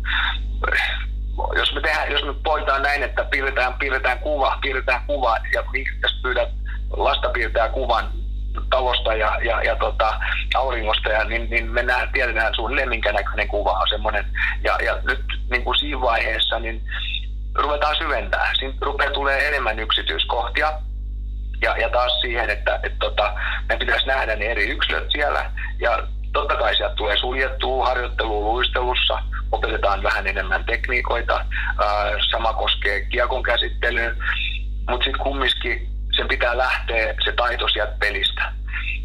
jos 1.55 1.73
me, 1.73 1.81
tehdään, 1.81 2.11
jos 2.11 2.23
me 2.23 2.33
poitaan 2.43 2.81
näin, 2.81 3.03
että 3.03 3.23
piirretään, 3.23 3.73
piirretään 3.73 4.19
kuva, 4.19 4.57
piirretään 4.61 5.01
kuva 5.07 5.37
ja 5.53 5.63
jos 6.01 6.19
pyydät 6.23 6.49
lasta 6.97 7.29
piirtää 7.29 7.69
kuvan 7.69 8.11
talosta 8.69 9.13
ja, 9.13 9.37
ja, 9.43 9.63
ja 9.63 9.75
tota, 9.75 10.19
auringosta, 10.55 11.09
ja, 11.09 11.23
niin, 11.23 11.49
niin 11.49 11.71
me 11.71 11.83
nähdään, 11.83 12.09
tiedetään 12.13 12.55
suunnilleen 12.55 12.89
minkä 12.89 13.11
näköinen 13.11 13.47
kuva 13.47 13.71
on 13.71 13.87
semmoinen. 13.89 14.25
Ja, 14.63 14.77
ja 14.85 14.99
nyt 15.03 15.23
niin 15.49 15.63
kuin 15.63 15.77
siinä 15.77 16.01
vaiheessa 16.01 16.59
niin 16.59 16.81
ruvetaan 17.55 17.95
syventää. 17.95 18.51
Siinä 18.59 18.73
rupeaa 18.81 19.11
tulee 19.11 19.47
enemmän 19.47 19.79
yksityiskohtia. 19.79 20.73
Ja, 21.61 21.77
ja 21.77 21.89
taas 21.89 22.19
siihen, 22.21 22.49
että 22.49 22.79
et, 22.83 22.99
tota, 22.99 23.33
me 23.69 23.77
pitäisi 23.77 24.07
nähdä 24.07 24.35
ne 24.35 24.45
eri 24.45 24.69
yksilöt 24.69 25.11
siellä. 25.11 25.51
Ja 25.79 26.07
totta 26.33 26.55
kai 26.55 26.75
sieltä 26.75 26.95
tulee 26.95 27.17
suljettua 27.17 27.85
harjoittelua 27.85 28.39
luistelussa, 28.39 29.19
opetetaan 29.53 30.03
vähän 30.03 30.27
enemmän 30.27 30.65
tekniikoita. 30.65 31.45
Sama 32.31 32.53
koskee 32.53 33.01
kiekon 33.01 33.43
käsittelyyn, 33.43 34.17
mutta 34.89 35.03
sitten 35.03 35.23
kumminkin 35.23 35.87
sen 36.15 36.27
pitää 36.27 36.57
lähteä 36.57 37.15
se 37.25 37.31
taito 37.31 37.67
sieltä 37.67 37.95
pelistä. 37.99 38.53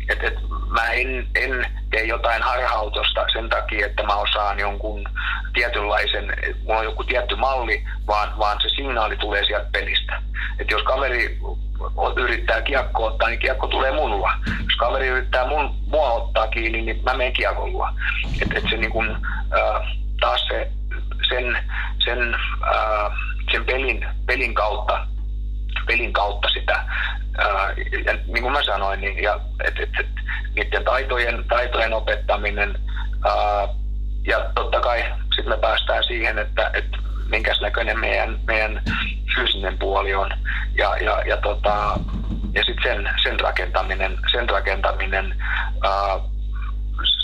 Et, 0.08 0.24
et 0.24 0.34
mä 0.70 0.90
en, 0.90 1.26
en 1.34 1.66
tee 1.90 2.04
jotain 2.04 2.42
harhautosta 2.42 3.24
sen 3.32 3.48
takia, 3.48 3.86
että 3.86 4.02
mä 4.02 4.14
osaan 4.14 4.58
jonkun 4.58 5.04
tietynlaisen, 5.52 6.36
mulla 6.64 6.78
on 6.78 6.84
joku 6.84 7.04
tietty 7.04 7.36
malli, 7.36 7.84
vaan, 8.06 8.38
vaan 8.38 8.58
se 8.62 8.68
signaali 8.68 9.16
tulee 9.16 9.44
sieltä 9.44 9.68
pelistä. 9.72 10.22
Et 10.58 10.70
jos 10.70 10.82
kaveri 10.82 11.38
yrittää 12.16 12.62
kiekko 12.62 13.04
ottaa, 13.04 13.28
niin 13.28 13.38
kiekko 13.38 13.66
tulee 13.66 13.92
mulla. 13.92 14.32
Jos 14.46 14.76
kaveri 14.78 15.06
yrittää 15.06 15.46
mun, 15.46 15.74
mua 15.86 16.12
ottaa 16.12 16.46
kiinni, 16.46 16.82
niin 16.82 17.02
mä 17.04 17.14
menen 17.14 17.32
kiekon 17.32 17.72
luo. 17.72 17.88
Et, 18.42 18.56
et 18.56 18.64
se 18.70 18.76
niin 18.76 18.90
kun, 18.90 19.26
äh, 19.58 19.98
taas 20.20 20.46
se, 20.48 20.70
sen, 21.28 21.58
sen, 22.04 22.34
äh, 22.74 23.12
sen 23.52 23.64
pelin, 23.64 24.06
pelin 24.26 24.54
kautta 24.54 25.06
pelin 25.88 26.12
kautta 26.12 26.48
sitä. 26.48 26.84
Ää, 27.38 27.74
ja 28.06 28.12
niin 28.12 28.42
kuin 28.42 28.52
mä 28.52 28.62
sanoin, 28.62 29.00
niin, 29.00 29.22
ja, 29.22 29.40
et, 29.64 29.78
et, 29.78 29.90
et, 30.00 30.06
niiden 30.56 30.84
taitojen, 30.84 31.44
taitojen 31.48 31.92
opettaminen 31.94 32.78
ää, 33.24 33.68
ja 34.26 34.50
totta 34.54 34.80
kai 34.80 35.04
sitten 35.36 35.48
me 35.48 35.56
päästään 35.56 36.04
siihen, 36.04 36.38
että, 36.38 36.70
että 36.74 36.98
minkäs 37.28 37.60
näköinen 37.60 37.98
meidän, 37.98 38.40
meidän 38.46 38.82
fyysinen 39.34 39.78
puoli 39.78 40.14
on 40.14 40.30
ja, 40.78 40.96
ja, 40.96 41.22
ja, 41.26 41.36
tota, 41.36 41.98
ja 42.54 42.64
sitten 42.64 42.94
sen, 42.94 43.10
sen 43.22 43.40
rakentaminen, 43.40 44.18
sen 44.32 44.48
rakentaminen 44.48 45.34
ää, 45.84 46.20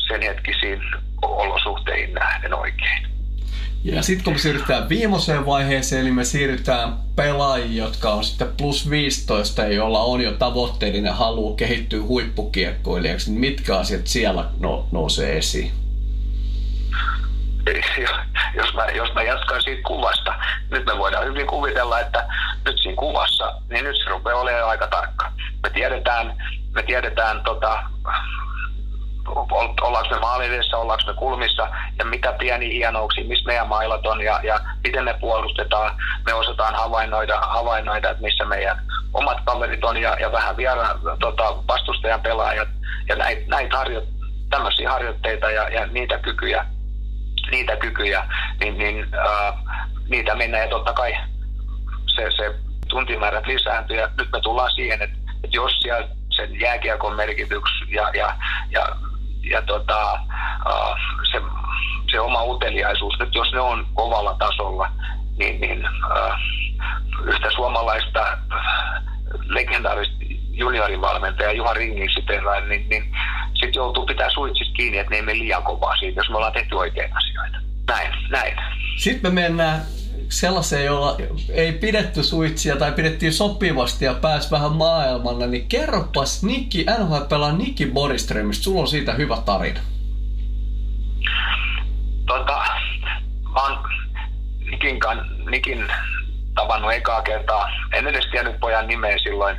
sen 0.08 0.22
hetkisiin 0.22 0.80
olosuhteihin 1.22 2.14
nähden 2.14 2.54
oikein. 2.54 3.14
Ja 3.84 4.02
sitten 4.02 4.24
kun 4.24 4.32
me 4.32 4.38
siirrytään 4.38 4.88
viimeiseen 4.88 5.46
vaiheeseen, 5.46 6.00
eli 6.00 6.10
me 6.10 6.24
siirrytään 6.24 6.94
pelaajia, 7.16 7.84
jotka 7.84 8.10
on 8.10 8.24
sitten 8.24 8.48
plus 8.58 8.90
15, 8.90 9.66
joilla 9.66 10.00
on 10.00 10.20
jo 10.20 10.32
tavoitteellinen 10.32 11.14
halu 11.14 11.56
kehittyä 11.56 12.02
huippukiekkoilijaksi, 12.02 13.30
niin 13.30 13.40
mitkä 13.40 13.76
asiat 13.76 14.06
siellä 14.06 14.44
no, 14.60 14.88
nousee 14.92 15.36
esiin? 15.38 15.72
Jos 18.56 18.74
mä, 18.74 18.86
jos 18.86 19.14
mä 19.14 19.22
jatkan 19.22 19.62
siitä 19.62 19.82
kuvasta, 19.86 20.34
nyt 20.70 20.86
me 20.86 20.98
voidaan 20.98 21.26
hyvin 21.26 21.46
kuvitella, 21.46 22.00
että 22.00 22.28
nyt 22.64 22.78
siinä 22.82 22.96
kuvassa, 22.96 23.54
niin 23.70 23.84
nyt 23.84 23.96
se 23.96 24.10
rupeaa 24.10 24.40
olemaan 24.40 24.68
aika 24.68 24.86
tarkka. 24.86 25.32
Me 25.62 25.70
tiedetään, 25.70 26.36
me 26.74 26.82
tiedetään 26.82 27.40
tota, 27.44 27.82
ollaanko 29.26 30.14
me 30.14 30.20
maalin 30.20 30.52
edessä, 30.52 30.76
ollaanko 30.76 31.04
me 31.06 31.14
kulmissa 31.14 31.68
ja 31.98 32.04
mitä 32.04 32.32
pieni 32.32 32.74
hienouksia, 32.74 33.24
missä 33.24 33.46
meidän 33.46 33.68
mailat 33.68 34.06
on 34.06 34.20
ja, 34.20 34.40
ja 34.42 34.60
miten 34.84 35.04
me 35.04 35.14
puolustetaan. 35.20 35.96
Me 36.26 36.34
osataan 36.34 36.74
havainnoida, 36.74 37.40
havainnoida 37.40 38.10
että 38.10 38.22
missä 38.22 38.44
meidän 38.44 38.80
omat 39.14 39.38
kaverit 39.44 39.84
on 39.84 39.96
ja, 39.96 40.16
ja 40.20 40.32
vähän 40.32 40.56
vielä 40.56 40.98
tota, 41.20 41.56
vastustajan 41.68 42.20
pelaajat 42.20 42.68
ja 43.08 43.16
näitä 43.16 43.42
näit 43.48 43.72
harjo, 43.72 44.02
tämmöisiä 44.50 44.90
harjoitteita 44.90 45.50
ja, 45.50 45.68
ja 45.68 45.86
niitä 45.86 46.18
kykyjä, 46.18 46.66
niitä 47.50 47.76
kykyjä 47.76 48.26
niin, 48.60 48.78
niin 48.78 49.06
äh, 49.14 49.54
niitä 50.08 50.34
mennään 50.34 50.62
ja 50.62 50.70
totta 50.70 50.92
kai 50.92 51.16
se, 52.06 52.30
se 52.36 52.54
tuntimäärät 52.88 53.46
lisääntyy 53.46 53.96
ja 53.96 54.10
nyt 54.18 54.28
me 54.32 54.40
tullaan 54.40 54.70
siihen, 54.70 55.02
että, 55.02 55.16
että 55.44 55.56
jos 55.56 55.72
siellä 55.80 56.08
sen 56.36 56.60
jääkiekon 56.60 57.16
merkitys 57.16 57.62
ja, 57.88 58.10
ja, 58.14 58.36
ja 58.70 58.96
ja 59.50 59.62
tota, 59.62 60.12
uh, 60.66 60.96
se, 61.32 61.40
se 62.10 62.20
oma 62.20 62.42
uteliaisuus, 62.44 63.14
että 63.20 63.38
jos 63.38 63.52
ne 63.52 63.60
on 63.60 63.86
kovalla 63.94 64.34
tasolla, 64.38 64.90
niin, 65.38 65.60
niin 65.60 65.88
uh, 65.88 66.34
yhtä 67.24 67.50
suomalaista 67.50 68.38
legendaarista 69.44 70.16
juniorivalmentaja 70.50 71.52
Juha 71.52 71.74
Ringin 71.74 72.10
siteraan, 72.14 72.68
niin, 72.68 72.88
niin 72.88 73.04
sitten 73.52 73.74
joutuu 73.74 74.06
pitää 74.06 74.30
suitsista 74.30 74.74
kiinni, 74.74 74.98
että 74.98 75.10
ne 75.10 75.16
ei 75.16 75.22
mene 75.22 75.38
liian 75.38 75.62
kovaa 75.62 75.96
siitä, 75.96 76.20
jos 76.20 76.30
me 76.30 76.36
ollaan 76.36 76.52
tehty 76.52 76.74
oikein 76.74 77.16
asioita. 77.16 77.58
Näin, 77.88 78.12
näin. 78.30 78.56
Sitten 78.96 79.34
me 79.34 79.42
mennään 79.42 79.80
sellaiseen, 80.40 80.84
jolla 80.84 81.16
ei 81.52 81.72
pidetty 81.72 82.22
suitsia 82.22 82.76
tai 82.76 82.92
pidettiin 82.92 83.32
sopivasti 83.32 84.04
ja 84.04 84.14
pääsi 84.14 84.50
vähän 84.50 84.72
maailmalle, 84.72 85.46
niin 85.46 85.68
kerropas 85.68 86.42
Nikki, 86.42 86.86
NHL 86.98 87.24
pelaa 87.28 87.52
Nikki 87.52 87.86
Boriströmistä, 87.86 88.64
sulla 88.64 88.80
on 88.80 88.88
siitä 88.88 89.12
hyvä 89.12 89.36
tarina. 89.44 89.80
Tota, 92.26 92.64
mä 93.52 93.62
oon 93.62 93.78
Nikin, 94.70 95.00
Nikin 95.50 95.92
tavannut 96.54 96.92
ekaa 96.92 97.22
kertaa. 97.22 97.68
En 97.92 98.06
edes 98.06 98.24
tiennyt 98.30 98.60
pojan 98.60 98.88
nimeä 98.88 99.18
silloin 99.18 99.56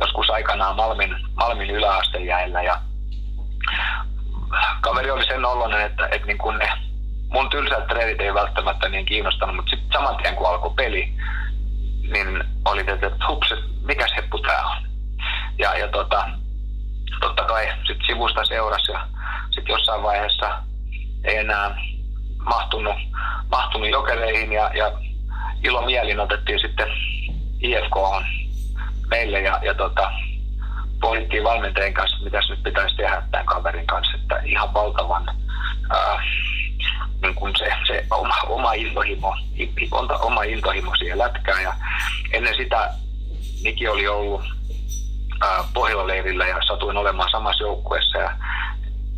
joskus 0.00 0.30
aikanaan 0.30 0.76
Malmin, 0.76 1.16
Malmin 1.34 1.70
yläastejäillä 1.70 2.62
ja 2.62 2.80
kaveri 4.80 5.10
oli 5.10 5.26
sen 5.26 5.44
oloinen, 5.44 5.80
että, 5.80 6.08
että 6.10 6.26
niin 6.26 6.38
kun 6.38 6.58
ne 6.58 6.72
mun 7.32 7.50
tylsät 7.50 7.86
treenit 7.86 8.20
ei 8.20 8.34
välttämättä 8.34 8.88
niin 8.88 9.06
kiinnostanut, 9.06 9.56
mutta 9.56 9.70
sitten 9.70 9.92
saman 9.92 10.16
tien 10.16 10.36
kun 10.36 10.48
alkoi 10.48 10.74
peli, 10.76 11.12
niin 12.12 12.44
oli 12.64 12.80
että 12.80 13.26
hups, 13.28 13.54
mikä 13.82 14.06
heppu 14.16 14.38
tää 14.38 14.66
on. 14.66 14.82
Ja, 15.58 15.78
ja 15.78 15.88
tota, 15.88 16.28
totta 17.20 17.44
kai 17.44 17.66
sitten 17.86 18.06
sivusta 18.06 18.44
seurasi 18.44 18.92
ja 18.92 19.06
sitten 19.44 19.72
jossain 19.72 20.02
vaiheessa 20.02 20.62
ei 21.24 21.36
enää 21.36 21.76
mahtunut, 22.38 22.96
mahtunut 23.50 23.88
jokereihin 23.88 24.52
ja, 24.52 24.70
ja 24.74 24.92
mielin 25.86 26.20
otettiin 26.20 26.60
sitten 26.60 26.88
IFK 27.60 27.96
on 27.96 28.24
meille 29.10 29.40
ja, 29.40 29.60
ja 29.62 29.74
tota, 29.74 30.10
pohdittiin 31.00 31.44
valmentajien 31.44 31.94
kanssa, 31.94 32.24
mitä 32.24 32.40
nyt 32.48 32.62
pitäisi 32.62 32.96
tehdä 32.96 33.22
tämän 33.30 33.46
kaverin 33.46 33.86
kanssa, 33.86 34.16
että 34.22 34.40
ihan 34.44 34.74
valtavan 34.74 35.26
ää, 35.90 36.22
niin 37.24 37.34
kuin 37.34 37.56
se, 37.56 37.66
se 37.86 38.06
oma, 38.10 38.34
oma 38.48 38.72
intohimo, 38.72 39.36
oma 40.20 40.42
intohimo 40.42 40.96
siihen 40.96 41.18
lätkään. 41.18 41.62
Ja 41.62 41.72
ennen 42.32 42.54
sitä 42.56 42.90
Niki 43.64 43.88
oli 43.88 44.08
ollut 44.08 44.42
Pohjola-leirillä 45.74 46.46
ja 46.46 46.58
satuin 46.66 46.96
olemaan 46.96 47.30
samassa 47.30 47.64
joukkueessa 47.64 48.18
ja 48.18 48.32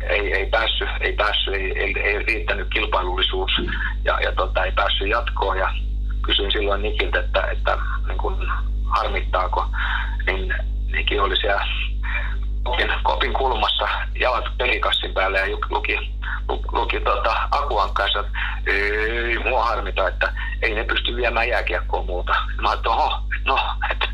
ei, 0.09 0.33
ei 0.33 0.45
päässyt, 0.45 0.87
ei, 1.01 1.13
päässyt 1.13 1.53
ei, 1.53 1.79
ei, 1.79 1.99
ei 1.99 2.19
riittänyt 2.19 2.67
kilpailullisuus 2.73 3.51
ja, 4.03 4.19
ja 4.21 4.31
tota, 4.31 4.65
ei 4.65 4.71
päässyt 4.71 5.07
jatkoon 5.07 5.57
ja 5.57 5.73
kysyin 6.21 6.51
silloin 6.51 6.81
Nikiltä, 6.81 7.19
että, 7.19 7.41
että 7.51 7.77
niin 8.07 8.17
kun 8.17 8.47
harmi, 8.85 9.27
alkoi, 9.33 9.65
niin 10.25 10.53
Niki 10.91 11.19
oli 11.19 11.37
siellä 11.37 11.65
kopin, 12.67 12.93
kopin 13.03 13.33
kulmassa 13.33 13.87
jalat 14.19 14.45
pelikassin 14.57 15.13
päälle 15.13 15.39
ja 15.39 15.57
luki, 15.69 15.97
luki 16.71 16.99
tota, 16.99 17.47
akuankkaansa, 17.51 18.19
että 18.19 18.31
ei 18.67 19.37
mua 19.37 19.65
harmita, 19.65 20.07
että 20.07 20.33
ei 20.61 20.75
ne 20.75 20.83
pysty 20.83 21.15
viemään 21.15 21.49
jääkiekkoa 21.49 22.03
muuta. 22.03 22.35
Mä 22.61 22.69
ajattelin, 22.69 22.97
oho, 22.97 23.21
no, 23.45 23.59
että 23.91 24.07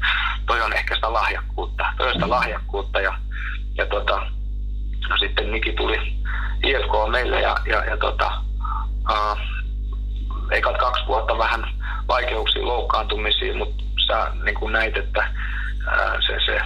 toi 0.46 0.62
on 0.62 0.74
ehkä 0.74 0.96
sitä 0.96 1.14
lahjakkuutta, 1.14 1.86
toi 1.98 2.08
on 2.08 2.14
sitä 2.14 2.30
lahjakkuutta 2.30 3.02
ja, 3.02 3.18
ja 3.78 3.86
tota, 3.86 4.22
no 5.10 5.18
sitten 5.18 5.52
Niki 5.52 5.74
tuli 5.74 5.98
IFK 6.64 7.12
meille 7.12 7.42
ja, 7.42 7.56
ja, 7.66 7.86
ja 7.86 7.98
tota, 7.98 8.32
uh, 9.12 9.38
eikä 10.52 10.74
kaksi 10.74 11.08
vuotta 11.08 11.38
vähän 11.38 11.66
vaikeuksia, 12.08 12.66
loukkaantumisia, 12.68 13.56
mutta 13.56 13.84
sä 14.08 14.32
niin 14.44 14.72
näit, 14.72 14.98
että 14.98 15.28
ää, 15.88 16.18
se, 16.28 16.38
se 16.46 16.62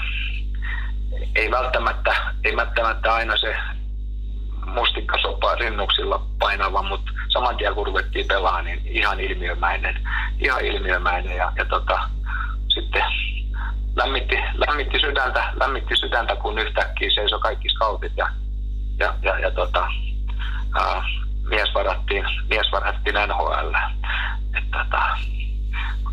ei 1.36 1.52
välttämättä, 1.52 2.16
ei 2.44 2.56
välttämättä 2.56 3.14
aina 3.14 3.38
se 3.38 3.56
mustikkasoppaa 4.66 5.56
rinnuksilla 5.56 6.28
painava, 6.40 6.84
mutta 6.84 7.12
saman 7.30 7.58
tien 7.58 7.76
kun 7.76 7.86
ruvettiin 7.86 8.28
pelaamaan, 8.28 8.66
niin 8.66 8.82
ihan 8.86 9.20
ilmiömäinen, 9.20 10.08
ihan 10.40 10.66
ilmiömäinen 10.66 11.38
ja, 11.38 11.52
ja 11.56 11.66
tota, 11.66 12.00
sitten 12.68 13.04
lämmitti, 13.96 14.36
lämmitti, 14.68 15.00
sydäntä, 15.00 15.54
lämmitti 15.60 15.98
sydäntä, 15.98 16.36
kun 16.36 16.60
yhtäkkiä 16.60 17.10
seisoi 17.16 17.40
kaikki 17.40 17.70
scoutit 17.70 18.14
ja, 18.18 18.30
ja, 19.00 19.14
ja, 19.22 19.40
ja 19.40 19.52
tota, 19.52 19.88
ää, 20.80 21.04
mies 21.50 21.70
varattiin, 21.74 22.26
mies 22.50 22.72
varattiin 22.72 23.16
NHL. 23.28 23.76
Että, 24.58 24.78
tota, 24.84 25.18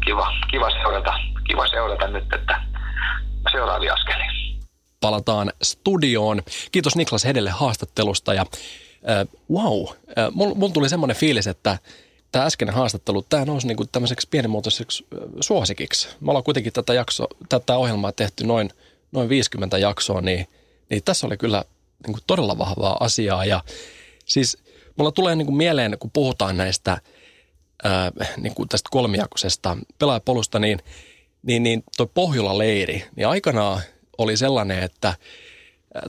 kiva, 0.05 0.33
kiva, 0.51 0.71
seurata, 0.71 1.15
kiva 1.45 1.67
seurata 1.67 2.09
nyt, 2.09 2.33
että 2.33 2.61
seuraavia 3.53 3.95
askelia. 3.95 4.44
Palataan 5.05 5.53
studioon. 5.63 6.43
Kiitos 6.73 6.97
Niklas 6.97 7.25
Hedelle 7.25 7.51
haastattelusta 7.51 8.35
ja 8.35 8.41
äh, 8.41 9.29
wow, 9.51 9.89
äh, 9.89 10.33
mulla 10.33 10.55
mul 10.55 10.69
tuli 10.69 10.89
semmoinen 10.89 11.17
fiilis, 11.17 11.47
että 11.47 11.79
tämä 12.33 12.45
äskeinen 12.45 12.75
haastattelu, 12.75 13.23
tämä 13.23 13.45
nousi 13.45 13.67
niinku 13.67 13.85
tämmöiseksi 13.87 14.29
pienimuotoiseksi 14.31 15.07
suosikiksi. 15.41 16.09
Me 16.21 16.31
ollaan 16.31 16.45
kuitenkin 16.45 16.73
tätä, 16.73 16.95
jakso, 16.95 17.27
tätä 17.49 17.77
ohjelmaa 17.77 18.13
tehty 18.13 18.45
noin, 18.47 18.71
noin 19.13 19.29
50 19.29 19.79
jaksoa, 19.79 20.21
niin, 20.21 20.47
niin 20.91 21.03
tässä 21.05 21.27
oli 21.27 21.37
kyllä 21.37 21.65
niinku 22.07 22.21
todella 22.27 22.59
vahvaa 22.59 22.97
asiaa. 23.01 23.45
Ja 23.45 23.61
siis 24.25 24.59
mulla 24.97 25.13
tulee 25.13 25.37
niinku 25.37 25.53
mieleen, 25.53 25.97
kun 25.99 26.11
puhutaan 26.11 26.57
näistä 26.57 27.01
ää, 27.85 28.13
niinku 28.37 28.67
tästä 28.67 28.89
kolmijakoisesta 28.93 29.77
pelaajapolusta, 29.99 30.59
niin, 30.59 30.79
niin, 31.43 31.63
niin 31.63 31.85
toi 31.97 32.07
Pohjola-leiri, 32.15 33.05
niin 33.17 33.29
aikanaan 33.29 33.81
oli 34.19 34.37
sellainen, 34.37 34.83
että 34.83 35.15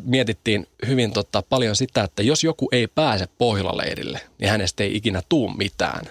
mietittiin 0.03 0.67
hyvin 0.87 1.13
tota, 1.13 1.43
paljon 1.49 1.75
sitä, 1.75 2.03
että 2.03 2.23
jos 2.23 2.43
joku 2.43 2.69
ei 2.71 2.87
pääse 2.87 3.27
Pohjola-leirille, 3.37 4.19
niin 4.39 4.49
hänestä 4.49 4.83
ei 4.83 4.95
ikinä 4.95 5.21
tuu 5.29 5.49
mitään. 5.49 6.05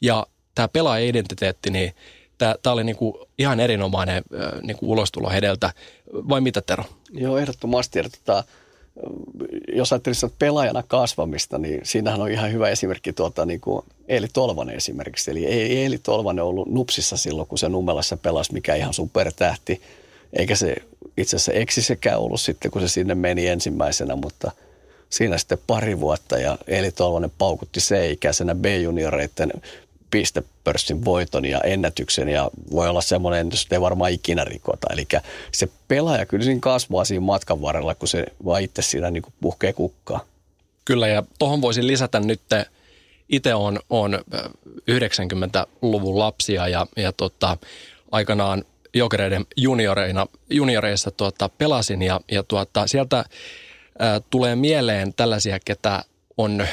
Ja 0.00 0.26
tämä 0.54 0.68
pelaaja-identiteetti, 0.68 1.70
niin 1.70 1.94
tämä 2.38 2.72
oli 2.72 2.84
niinku 2.84 3.28
ihan 3.38 3.60
erinomainen 3.60 4.22
niinku 4.62 4.92
ulostulo 4.92 5.30
hedeltä. 5.30 5.72
Vai 6.12 6.40
mitä 6.40 6.60
Tero? 6.60 6.84
Joo, 7.10 7.38
ehdottomasti. 7.38 8.02
Tota, 8.02 8.44
jos 9.72 9.92
ajattelisi 9.92 10.26
pelaajana 10.38 10.82
kasvamista, 10.82 11.58
niin 11.58 11.80
siinähän 11.82 12.20
on 12.20 12.30
ihan 12.30 12.52
hyvä 12.52 12.68
esimerkki 12.68 13.12
tuota, 13.12 13.46
niin 13.46 13.60
kuin 13.60 13.84
Eeli 14.08 14.28
Tolvanen 14.32 14.76
esimerkiksi. 14.76 15.30
Eli 15.30 15.46
Eeli 15.46 15.98
Tolvanen 15.98 16.44
ollut 16.44 16.68
nupsissa 16.68 17.16
silloin, 17.16 17.48
kun 17.48 17.58
se 17.58 17.68
Nummelassa 17.68 18.16
pelasi, 18.16 18.52
mikä 18.52 18.74
ihan 18.74 18.94
supertähti. 18.94 19.80
Eikä 20.32 20.56
se 20.56 20.76
itse 21.16 21.36
asiassa 21.36 21.52
eksisekään 21.52 22.18
ollut 22.18 22.40
sitten, 22.40 22.70
kun 22.70 22.82
se 22.82 22.88
sinne 22.88 23.14
meni 23.14 23.46
ensimmäisenä, 23.46 24.16
mutta 24.16 24.52
siinä 25.10 25.38
sitten 25.38 25.58
pari 25.66 26.00
vuotta 26.00 26.38
ja 26.38 26.58
Eli 26.66 26.90
Tolvanen 26.90 27.32
paukutti 27.38 27.80
C-ikäisenä 27.80 28.54
B-junioreiden 28.54 29.52
pistepörssin 30.10 31.04
voiton 31.04 31.44
ja 31.44 31.60
ennätyksen 31.60 32.28
ja 32.28 32.50
voi 32.70 32.88
olla 32.88 33.00
semmoinen 33.00 33.46
että 33.46 33.74
ei 33.76 33.80
varmaan 33.80 34.10
ikinä 34.10 34.44
rikota. 34.44 34.86
Eli 34.92 35.06
se 35.52 35.68
pelaaja 35.88 36.26
kyllä 36.26 36.44
siinä 36.44 36.60
kasvaa 36.60 37.04
siinä 37.04 37.20
matkan 37.20 37.62
varrella, 37.62 37.94
kun 37.94 38.08
se 38.08 38.26
vaan 38.44 38.62
itse 38.62 38.82
siinä 38.82 39.10
niin 39.10 39.22
puhkee 39.40 39.72
kukkaa. 39.72 40.24
Kyllä 40.84 41.08
ja 41.08 41.22
tuohon 41.38 41.60
voisin 41.60 41.86
lisätä 41.86 42.20
nyt, 42.20 42.40
itse 43.28 43.54
on, 43.54 43.80
on 43.90 44.18
90-luvun 44.90 46.18
lapsia 46.18 46.68
ja, 46.68 46.86
ja 46.96 47.12
tota, 47.12 47.58
aikanaan 48.12 48.64
jokereiden 48.94 49.46
junioreina, 49.56 50.26
junioreissa 50.50 51.10
tuota, 51.10 51.48
pelasin 51.48 52.02
ja, 52.02 52.20
ja 52.30 52.42
tuota, 52.42 52.86
sieltä 52.86 53.24
ää, 53.98 54.20
tulee 54.30 54.56
mieleen 54.56 55.14
tällaisia, 55.14 55.58
ketä 55.64 56.04
on 56.36 56.60
ää, 56.60 56.68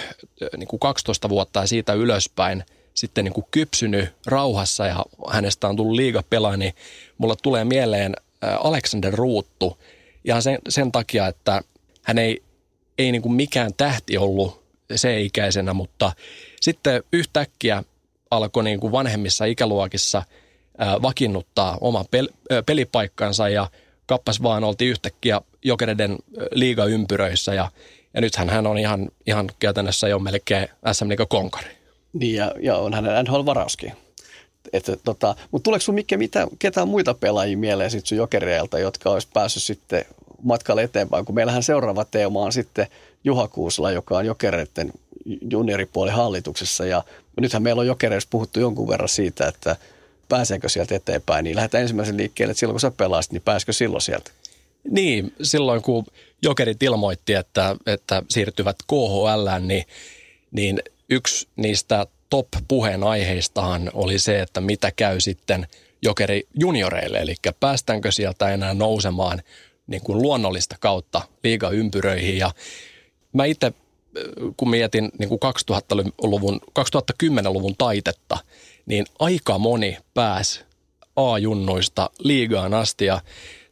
niin 0.57 0.67
kuin 0.67 0.79
12 0.79 1.29
vuotta 1.29 1.59
ja 1.59 1.67
siitä 1.67 1.93
ylöspäin 1.93 2.63
sitten 2.93 3.25
niin 3.25 3.33
kuin 3.33 3.47
kypsynyt 3.51 4.09
rauhassa 4.25 4.85
ja 4.85 5.05
hänestä 5.31 5.67
on 5.67 5.75
tullut 5.75 5.95
liigapelaaja, 5.95 6.57
niin 6.57 6.73
mulla 7.17 7.35
tulee 7.35 7.65
mieleen 7.65 8.13
ää, 8.41 8.57
Alexander 8.57 9.13
Ruuttu. 9.13 9.77
Ihan 10.25 10.41
sen, 10.41 10.59
sen 10.69 10.91
takia, 10.91 11.27
että 11.27 11.61
hän 12.03 12.17
ei, 12.17 12.43
ei 12.97 13.11
niin 13.11 13.21
kuin 13.21 13.33
mikään 13.33 13.71
tähti 13.77 14.17
ollut 14.17 14.63
se-ikäisenä, 14.95 15.73
mutta 15.73 16.11
sitten 16.61 17.03
yhtäkkiä 17.13 17.83
alkoi 18.31 18.63
niin 18.63 18.79
kuin 18.79 18.91
vanhemmissa 18.91 19.45
ikäluokissa– 19.45 20.23
vakiinnuttaa 21.01 21.77
oman 21.81 22.05
pel- 22.05 22.33
pelipaikkansa 22.65 23.49
ja 23.49 23.67
kappas 24.05 24.43
vaan 24.43 24.63
oltiin 24.63 24.91
yhtäkkiä 24.91 25.41
jokereiden 25.63 26.17
liigaympyröissä 26.51 27.53
ja, 27.53 27.71
ja 28.13 28.21
nythän 28.21 28.49
hän 28.49 28.67
on 28.67 28.77
ihan, 28.77 29.09
ihan 29.27 29.49
käytännössä 29.59 30.07
jo 30.07 30.19
melkein 30.19 30.67
SM 30.91 31.09
Liiga 31.09 31.25
konkari. 31.25 31.67
Niin 32.13 32.35
ja, 32.35 32.51
ja 32.59 32.77
on 32.77 32.93
hänen 32.93 33.25
NHL-varauskin. 33.25 33.93
Että, 34.73 34.97
tota, 35.03 35.35
mutta 35.51 35.63
tuleeko 35.63 35.81
sinulla 35.81 35.95
Mikke 35.95 36.17
mitä, 36.17 36.47
ketään 36.59 36.87
muita 36.87 37.13
pelaajia 37.13 37.57
mieleen 37.57 37.91
sitten 37.91 38.07
sun 38.07 38.17
jokereilta, 38.17 38.79
jotka 38.79 39.09
olisi 39.09 39.27
päässyt 39.33 39.63
sitten 39.63 40.05
matkalle 40.43 40.83
eteenpäin, 40.83 41.25
kun 41.25 41.35
meillähän 41.35 41.63
seuraava 41.63 42.05
teema 42.05 42.39
on 42.39 42.53
sitten 42.53 42.87
Juha 43.23 43.47
Kuusla, 43.47 43.91
joka 43.91 44.17
on 44.17 44.25
jokereiden 44.25 44.91
junioripuoli 45.51 46.11
hallituksessa 46.11 46.85
ja 46.85 47.03
nythän 47.41 47.63
meillä 47.63 47.79
on 47.79 47.87
jokereissa 47.87 48.29
puhuttu 48.31 48.59
jonkun 48.59 48.87
verran 48.87 49.09
siitä, 49.09 49.47
että– 49.47 49.75
pääseekö 50.33 50.69
sieltä 50.69 50.95
eteenpäin, 50.95 51.43
niin 51.43 51.55
lähdetään 51.55 51.81
ensimmäisen 51.81 52.17
liikkeelle, 52.17 52.51
että 52.51 52.59
silloin 52.59 52.73
kun 52.73 52.79
sä 52.79 52.91
pelasit, 52.91 53.31
niin 53.31 53.41
pääskö 53.41 53.73
silloin 53.73 54.01
sieltä? 54.01 54.31
Niin, 54.89 55.33
silloin 55.41 55.81
kun 55.81 56.05
Jokerit 56.41 56.83
ilmoitti, 56.83 57.33
että, 57.33 57.75
että 57.85 58.23
siirtyvät 58.29 58.75
KHL, 58.87 59.47
niin, 59.59 59.85
niin 60.51 60.81
yksi 61.09 61.47
niistä 61.55 62.05
top-puheenaiheistahan 62.29 63.91
oli 63.93 64.19
se, 64.19 64.41
että 64.41 64.61
mitä 64.61 64.91
käy 64.91 65.19
sitten 65.19 65.67
Jokeri 66.01 66.47
junioreille, 66.59 67.17
eli 67.17 67.35
päästäänkö 67.59 68.11
sieltä 68.11 68.49
enää 68.49 68.73
nousemaan 68.73 69.41
niin 69.87 70.01
kuin 70.01 70.21
luonnollista 70.21 70.75
kautta 70.79 71.21
liigaympyröihin. 71.43 72.37
Ja 72.37 72.51
mä 73.33 73.45
itse, 73.45 73.73
kun 74.57 74.69
mietin 74.69 75.11
niin 75.19 75.29
kuin 75.29 75.39
2000-luvun, 75.71 76.61
2010-luvun 76.79 77.75
taitetta, 77.77 78.37
niin 78.85 79.05
aika 79.19 79.57
moni 79.57 79.97
pääsi 80.13 80.63
A-junnuista 81.15 82.09
liigaan 82.19 82.73
asti. 82.73 83.05
Ja 83.05 83.21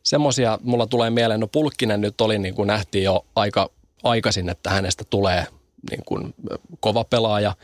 semmoisia 0.04 0.60
mulla 0.64 0.88
tulee 0.88 1.10
mieleen, 1.10 1.40
no 1.40 1.48
Pulkkinen 1.48 2.02
nyt 2.02 2.22
oli 2.22 2.40
niin 2.40 2.56
kuin 2.56 2.68
nähtiin 2.68 3.04
jo 3.04 3.26
aika 3.36 3.70
aikaisin, 4.04 4.50
että 4.50 4.70
hänestä 4.70 5.04
tulee 5.10 5.46
niin 5.92 6.04
kuin 6.06 6.34
kova 6.80 7.04
pelaaja, 7.04 7.56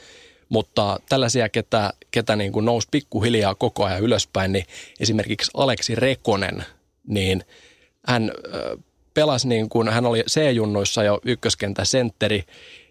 mutta 0.50 1.00
tällaisia, 1.10 1.50
ketä, 1.50 1.94
ketä 2.12 2.36
niin 2.36 2.52
kuin 2.52 2.66
nousi 2.66 2.88
pikkuhiljaa 2.92 3.56
koko 3.56 3.86
ajan 3.86 4.02
ylöspäin, 4.02 4.52
niin 4.52 4.66
esimerkiksi 5.00 5.52
Aleksi 5.54 5.96
Rekonen, 5.96 6.66
niin 7.08 7.44
hän 8.08 8.32
pelasi 9.14 9.48
niin 9.48 9.70
kuin, 9.70 9.90
hän 9.90 10.06
oli 10.06 10.24
C-junnuissa 10.30 11.04
jo 11.04 11.20
ykköskentä 11.26 11.86
sentteri 11.86 12.44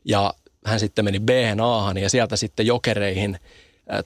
ja 0.04 0.34
hän 0.64 0.80
sitten 0.80 1.04
meni 1.04 1.20
b 1.20 1.28
A 1.62 2.00
ja 2.00 2.10
sieltä 2.10 2.36
sitten 2.36 2.66
jokereihin– 2.66 3.38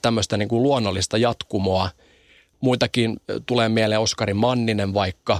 tämmöistä 0.01 0.37
niin 0.37 0.49
kuin 0.49 0.63
luonnollista 0.63 1.17
jatkumoa. 1.17 1.89
Muitakin 2.61 3.21
tulee 3.45 3.69
mieleen 3.69 4.01
Oskari 4.01 4.33
Manninen 4.33 4.93
vaikka, 4.93 5.39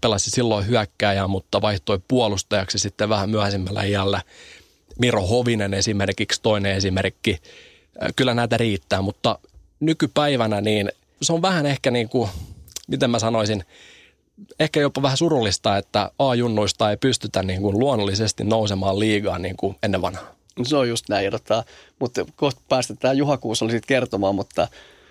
pelasi 0.00 0.30
silloin 0.30 0.66
hyökkääjää, 0.66 1.28
mutta 1.28 1.62
vaihtoi 1.62 2.00
puolustajaksi 2.08 2.78
sitten 2.78 3.08
vähän 3.08 3.30
myöhäisemmällä 3.30 3.82
iällä. 3.82 4.22
Miro 4.98 5.26
Hovinen 5.26 5.74
esimerkiksi, 5.74 6.42
toinen 6.42 6.76
esimerkki. 6.76 7.38
Kyllä 8.16 8.34
näitä 8.34 8.56
riittää, 8.56 9.02
mutta 9.02 9.38
nykypäivänä 9.80 10.60
niin 10.60 10.92
se 11.22 11.32
on 11.32 11.42
vähän 11.42 11.66
ehkä 11.66 11.90
niin 11.90 12.08
kuin, 12.08 12.30
miten 12.88 13.10
mä 13.10 13.18
sanoisin, 13.18 13.64
ehkä 14.60 14.80
jopa 14.80 15.02
vähän 15.02 15.16
surullista, 15.16 15.76
että 15.76 16.10
A-junnuista 16.18 16.90
ei 16.90 16.96
pystytä 16.96 17.42
niin 17.42 17.62
kuin 17.62 17.78
luonnollisesti 17.78 18.44
nousemaan 18.44 18.98
liigaan 18.98 19.42
niin 19.42 19.56
kuin 19.56 19.76
ennen 19.82 20.02
vanhaa. 20.02 20.39
Se 20.64 20.76
on 20.76 20.88
just 20.88 21.08
näin, 21.08 21.24
jota, 21.24 21.64
mutta 21.98 22.26
kohta 22.36 22.60
päästetään 22.68 23.16
Juha 23.16 23.36
Kuusolle 23.36 23.70
siitä 23.70 23.86
kertomaan, 23.86 24.34
mutta 24.34 24.68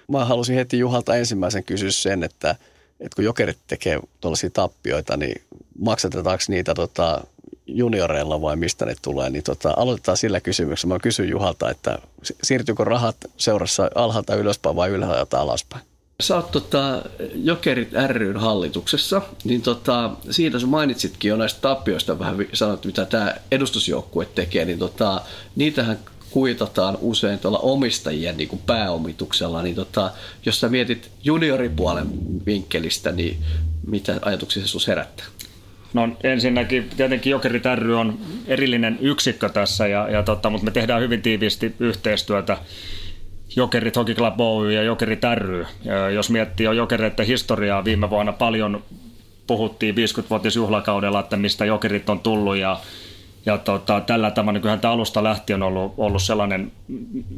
mä 0.08 0.26
halusin 0.26 0.56
heti 0.56 0.80
Juhalta 0.80 1.16
ensimmäisen 1.16 1.64
kysyä 1.64 1.92
sen, 1.92 2.24
että 2.24 2.56
että 3.00 3.16
kun 3.16 3.26
jokerit 3.26 3.58
tekee 3.68 4.00
tuollaisia 4.22 4.50
tappioita, 4.50 5.18
niin 5.18 5.42
maksatetaanko 5.80 6.44
niitä 6.48 6.74
tota, 6.74 7.24
junioreilla 7.68 8.42
vai 8.42 8.56
mistä 8.56 8.86
ne 8.86 8.96
tulee, 9.02 9.30
niin 9.30 9.44
tota, 9.44 9.74
aloitetaan 9.78 10.18
sillä 10.18 10.42
kysymyksellä. 10.42 10.94
Mä 10.96 11.00
kysyn 11.00 11.30
Juhalta, 11.30 11.70
että 11.70 12.00
siirtyykö 12.44 12.84
rahat 12.84 13.18
seurassa 13.38 13.90
alhaalta 13.96 14.36
ylöspäin 14.36 14.76
vai 14.76 14.90
ylhäältä 14.90 15.40
alaspäin? 15.40 15.89
Sä 16.22 16.36
oot 16.36 16.52
tota, 16.52 17.02
Jokerit 17.36 17.90
ryn 18.08 18.38
hallituksessa, 18.38 19.22
niin 19.44 19.62
tota, 19.62 20.12
siitä 20.30 20.60
sä 20.60 20.68
mainitsitkin 20.68 21.30
jo 21.30 21.38
näistä 21.38 21.62
tappioista 21.62 22.20
vähän 22.20 22.46
sanot, 22.54 22.86
mitä 22.86 23.06
tämä 23.06 23.36
edustusjoukkue 23.52 24.26
tekee, 24.26 24.66
niin 24.66 24.80
tota, 24.80 25.22
niitähän 25.56 26.00
kuitataan 26.32 26.98
usein 27.02 27.40
tuolla 27.40 27.60
omistajien 27.60 28.38
niin 28.38 28.50
kuin 28.50 28.62
pääomituksella, 28.66 29.62
niin 29.62 29.76
tota, 29.76 30.12
jos 30.46 30.60
sä 30.60 30.70
mietit 30.70 31.12
junioripuolen 31.24 32.08
vinkkelistä, 32.46 33.12
niin 33.12 33.38
mitä 33.88 34.20
ajatuksia 34.22 34.68
se 34.68 34.92
herättää? 34.92 35.26
No 35.94 36.10
ensinnäkin 36.24 36.90
tietenkin 36.98 37.32
Jokerit 37.32 37.64
ry 37.76 38.00
on 38.00 38.20
erillinen 38.48 38.98
yksikkö 39.02 39.50
tässä, 39.50 39.88
ja, 39.88 40.10
ja 40.10 40.24
tota, 40.24 40.50
mutta 40.50 40.66
me 40.66 40.72
tehdään 40.72 41.02
hyvin 41.02 41.22
tiiviisti 41.22 41.76
yhteistyötä 41.80 42.58
Jokerit 43.56 43.96
Hockey 43.96 44.16
Club 44.16 44.40
Oy 44.40 44.74
ja 44.74 44.84
Jokerit 44.84 45.22
ry. 45.36 45.66
Jos 46.16 46.30
miettii 46.30 46.64
jo 46.64 46.72
Jokereiden 46.72 47.26
historiaa, 47.26 47.86
viime 47.86 48.10
vuonna 48.10 48.34
paljon 48.34 48.84
puhuttiin 49.48 49.96
50-vuotisjuhlakaudella, 49.96 51.20
että 51.20 51.38
mistä 51.38 51.66
Jokerit 51.66 52.10
on 52.10 52.20
tullut 52.20 52.58
ja 52.58 52.80
ja 53.46 53.58
tota, 53.58 54.02
tällä 54.02 54.32
tavalla 54.32 54.52
niin 54.52 54.62
kyllähän 54.62 54.80
tämä 54.80 54.94
alusta 54.94 55.24
lähtien 55.24 55.64
on 55.64 55.68
ollut, 55.68 55.94
ollut 55.98 56.24
sellainen, 56.24 56.72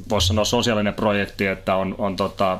voisi 0.10 0.28
sanoa 0.28 0.46
sosiaalinen 0.46 0.94
projekti, 0.94 1.48
että 1.48 1.76
on, 1.76 1.96
on 1.98 2.16
tota, 2.16 2.58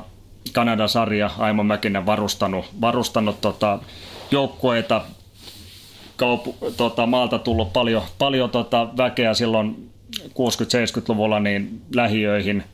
Kanadan 0.52 0.88
sarja 0.88 1.30
Aimo 1.38 1.64
Mäkinen 1.64 2.06
varustanut, 2.06 2.64
varustanut 2.80 3.40
tota, 3.40 3.78
joukkueita, 4.30 5.04
kaupu, 6.16 6.56
tota, 6.76 7.06
maalta 7.06 7.38
tullut 7.38 7.72
paljon, 7.72 8.02
paljon 8.18 8.50
tota, 8.50 8.88
väkeä 8.96 9.34
silloin 9.34 9.90
60-70-luvulla 10.28 11.40
niin 11.40 11.82
lähiöihin, 11.94 12.64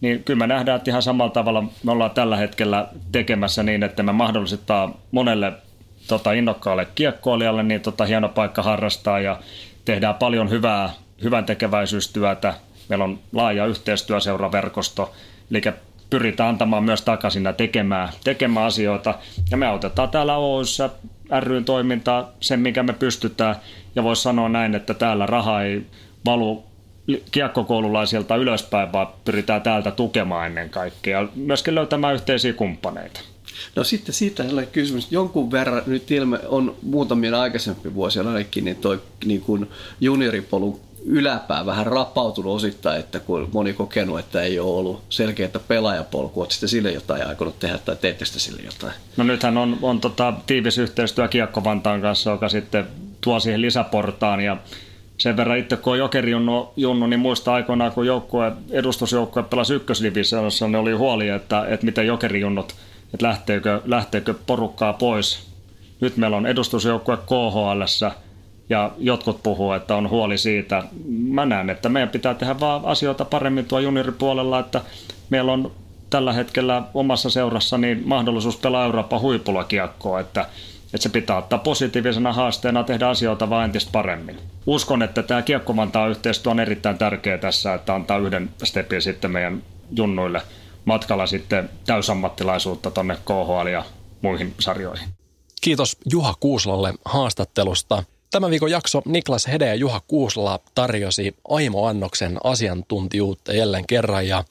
niin 0.00 0.24
kyllä 0.24 0.38
me 0.38 0.46
nähdään, 0.46 0.76
että 0.76 0.90
ihan 0.90 1.02
samalla 1.02 1.32
tavalla 1.32 1.64
me 1.84 1.92
ollaan 1.92 2.10
tällä 2.10 2.36
hetkellä 2.36 2.88
tekemässä 3.12 3.62
niin, 3.62 3.82
että 3.82 4.02
me 4.02 4.12
mahdollistetaan 4.12 4.94
monelle 5.10 5.52
tota, 6.08 6.32
innokkaalle 6.32 6.86
kiekkoilijalle 6.94 7.62
niin 7.62 7.80
tota, 7.80 8.04
hieno 8.04 8.28
paikka 8.28 8.62
harrastaa 8.62 9.20
ja 9.20 9.40
tehdään 9.84 10.14
paljon 10.14 10.50
hyvää, 10.50 10.90
hyvän 11.22 11.44
tekeväisyystyötä. 11.44 12.54
Meillä 12.88 13.04
on 13.04 13.18
laaja 13.32 13.66
yhteistyöseuraverkosto, 13.66 15.12
eli 15.50 15.62
pyritään 16.10 16.48
antamaan 16.48 16.84
myös 16.84 17.02
takaisin 17.02 17.44
ja 17.44 17.52
tekemään, 17.52 18.08
tekemään 18.24 18.66
asioita. 18.66 19.14
Ja 19.50 19.56
me 19.56 19.66
autetaan 19.66 20.08
täällä 20.08 20.36
Oyssä 20.36 20.90
ryn 21.40 21.64
toimintaa 21.64 22.30
sen, 22.40 22.60
mikä 22.60 22.82
me 22.82 22.92
pystytään. 22.92 23.56
Ja 23.94 24.02
voisi 24.02 24.22
sanoa 24.22 24.48
näin, 24.48 24.74
että 24.74 24.94
täällä 24.94 25.26
raha 25.26 25.62
ei 25.62 25.86
valu 26.24 26.69
kiekkokoululaisilta 27.30 28.36
ylöspäin, 28.36 28.92
vaan 28.92 29.08
pyritään 29.24 29.62
täältä 29.62 29.90
tukemaan 29.90 30.46
ennen 30.46 30.70
kaikkea 30.70 31.20
ja 31.20 31.28
myöskin 31.34 31.74
löytämään 31.74 32.14
yhteisiä 32.14 32.52
kumppaneita. 32.52 33.20
No 33.76 33.84
sitten 33.84 34.14
siitä 34.14 34.44
ei 34.44 34.52
ole 34.52 34.66
kysymys. 34.66 35.12
Jonkun 35.12 35.50
verran 35.50 35.82
nyt 35.86 36.10
ilme 36.10 36.38
on 36.46 36.76
muutamien 36.82 37.34
aikaisempi 37.34 37.94
vuosia 37.94 38.22
ainakin, 38.22 38.64
niin 38.64 38.76
toi 38.76 39.02
niin 39.24 39.40
kuin 39.40 39.70
junioripolun 40.00 40.80
yläpää 41.04 41.66
vähän 41.66 41.86
rapautunut 41.86 42.54
osittain, 42.54 43.00
että 43.00 43.20
kun 43.20 43.48
moni 43.52 43.72
kokenut, 43.72 44.18
että 44.18 44.42
ei 44.42 44.58
ole 44.58 44.78
ollut 44.78 45.02
selkeää 45.08 45.50
pelaajapolkua, 45.68 46.44
että 46.44 46.54
sitten 46.54 46.68
sille 46.68 46.92
jotain 46.92 47.26
aikonut 47.26 47.58
tehdä 47.58 47.78
tai 47.78 47.96
teette 47.96 48.24
sille 48.24 48.62
jotain? 48.62 48.92
No 49.16 49.24
nythän 49.24 49.56
on, 49.56 49.78
on 49.82 50.00
tota, 50.00 50.34
tiivis 50.46 50.78
yhteistyö 50.78 51.28
Kiekko 51.28 51.64
Vantaan 51.64 52.00
kanssa, 52.00 52.30
joka 52.30 52.48
sitten 52.48 52.86
tuo 53.20 53.40
siihen 53.40 53.60
lisäportaan 53.60 54.40
ja 54.40 54.56
sen 55.20 55.36
verran 55.36 55.58
itse 55.58 55.76
kun 55.76 55.92
on 55.92 55.98
jokeri 55.98 56.30
junnu, 56.30 56.72
junnu 56.76 57.06
niin 57.06 57.20
muista 57.20 57.54
aikoinaan, 57.54 57.92
kun 57.92 58.06
joukkue, 58.06 58.52
edustusjoukkue 58.70 59.42
pelasi 59.42 59.74
ykkösdivisioonassa, 59.74 60.68
ne 60.68 60.78
oli 60.78 60.92
huoli, 60.92 61.28
että, 61.28 61.66
että 61.68 61.86
miten 61.86 62.06
jokerijunnut, 62.06 62.74
että 63.14 63.26
lähteekö, 63.26 63.82
lähteekö 63.84 64.34
porukkaa 64.46 64.92
pois. 64.92 65.50
Nyt 66.00 66.16
meillä 66.16 66.36
on 66.36 66.46
edustusjoukkue 66.46 67.16
KHL 67.16 67.82
ja 68.68 68.90
jotkut 68.98 69.42
puhuu, 69.42 69.72
että 69.72 69.96
on 69.96 70.10
huoli 70.10 70.38
siitä. 70.38 70.82
Mä 71.08 71.46
näen, 71.46 71.70
että 71.70 71.88
meidän 71.88 72.08
pitää 72.08 72.34
tehdä 72.34 72.60
vaan 72.60 72.84
asioita 72.84 73.24
paremmin 73.24 73.64
tuo 73.64 73.78
junioripuolella, 73.78 74.58
että 74.58 74.80
meillä 75.30 75.52
on 75.52 75.72
tällä 76.10 76.32
hetkellä 76.32 76.82
omassa 76.94 77.30
seurassa 77.30 77.78
niin 77.78 78.02
mahdollisuus 78.04 78.56
pelaa 78.56 78.84
Euroopan 78.84 79.20
huipulla 79.20 79.64
kiekkoa, 79.64 80.20
että 80.20 80.46
että 80.94 81.02
se 81.02 81.08
pitää 81.08 81.36
ottaa 81.36 81.58
positiivisena 81.58 82.32
haasteena 82.32 82.84
tehdä 82.84 83.08
asioita 83.08 83.50
vain 83.50 83.64
entistä 83.64 83.90
paremmin. 83.92 84.38
Uskon, 84.66 85.02
että 85.02 85.22
tämä 85.22 85.42
kiekkomantaa 85.42 86.08
yhteistyö 86.08 86.50
on 86.50 86.60
erittäin 86.60 86.98
tärkeä 86.98 87.38
tässä, 87.38 87.74
että 87.74 87.94
antaa 87.94 88.18
yhden 88.18 88.50
stepin 88.64 89.02
sitten 89.02 89.30
meidän 89.30 89.62
junnuille 89.96 90.42
matkalla 90.84 91.26
sitten 91.26 91.70
täysammattilaisuutta 91.86 92.90
tonne 92.90 93.16
KHL 93.24 93.66
ja 93.66 93.84
muihin 94.22 94.54
sarjoihin. 94.58 95.08
Kiitos 95.60 95.96
Juha 96.12 96.34
Kuuslalle 96.40 96.94
haastattelusta. 97.04 98.04
Tämän 98.30 98.50
viikon 98.50 98.70
jakso 98.70 99.02
Niklas 99.04 99.46
Hede 99.46 99.66
ja 99.66 99.74
Juha 99.74 100.00
Kuusla 100.08 100.60
tarjosi 100.74 101.36
Aimo 101.48 101.86
Annoksen 101.86 102.38
asiantuntijuutta 102.44 103.52
jälleen 103.52 103.86
kerran 103.86 104.28
ja 104.28 104.44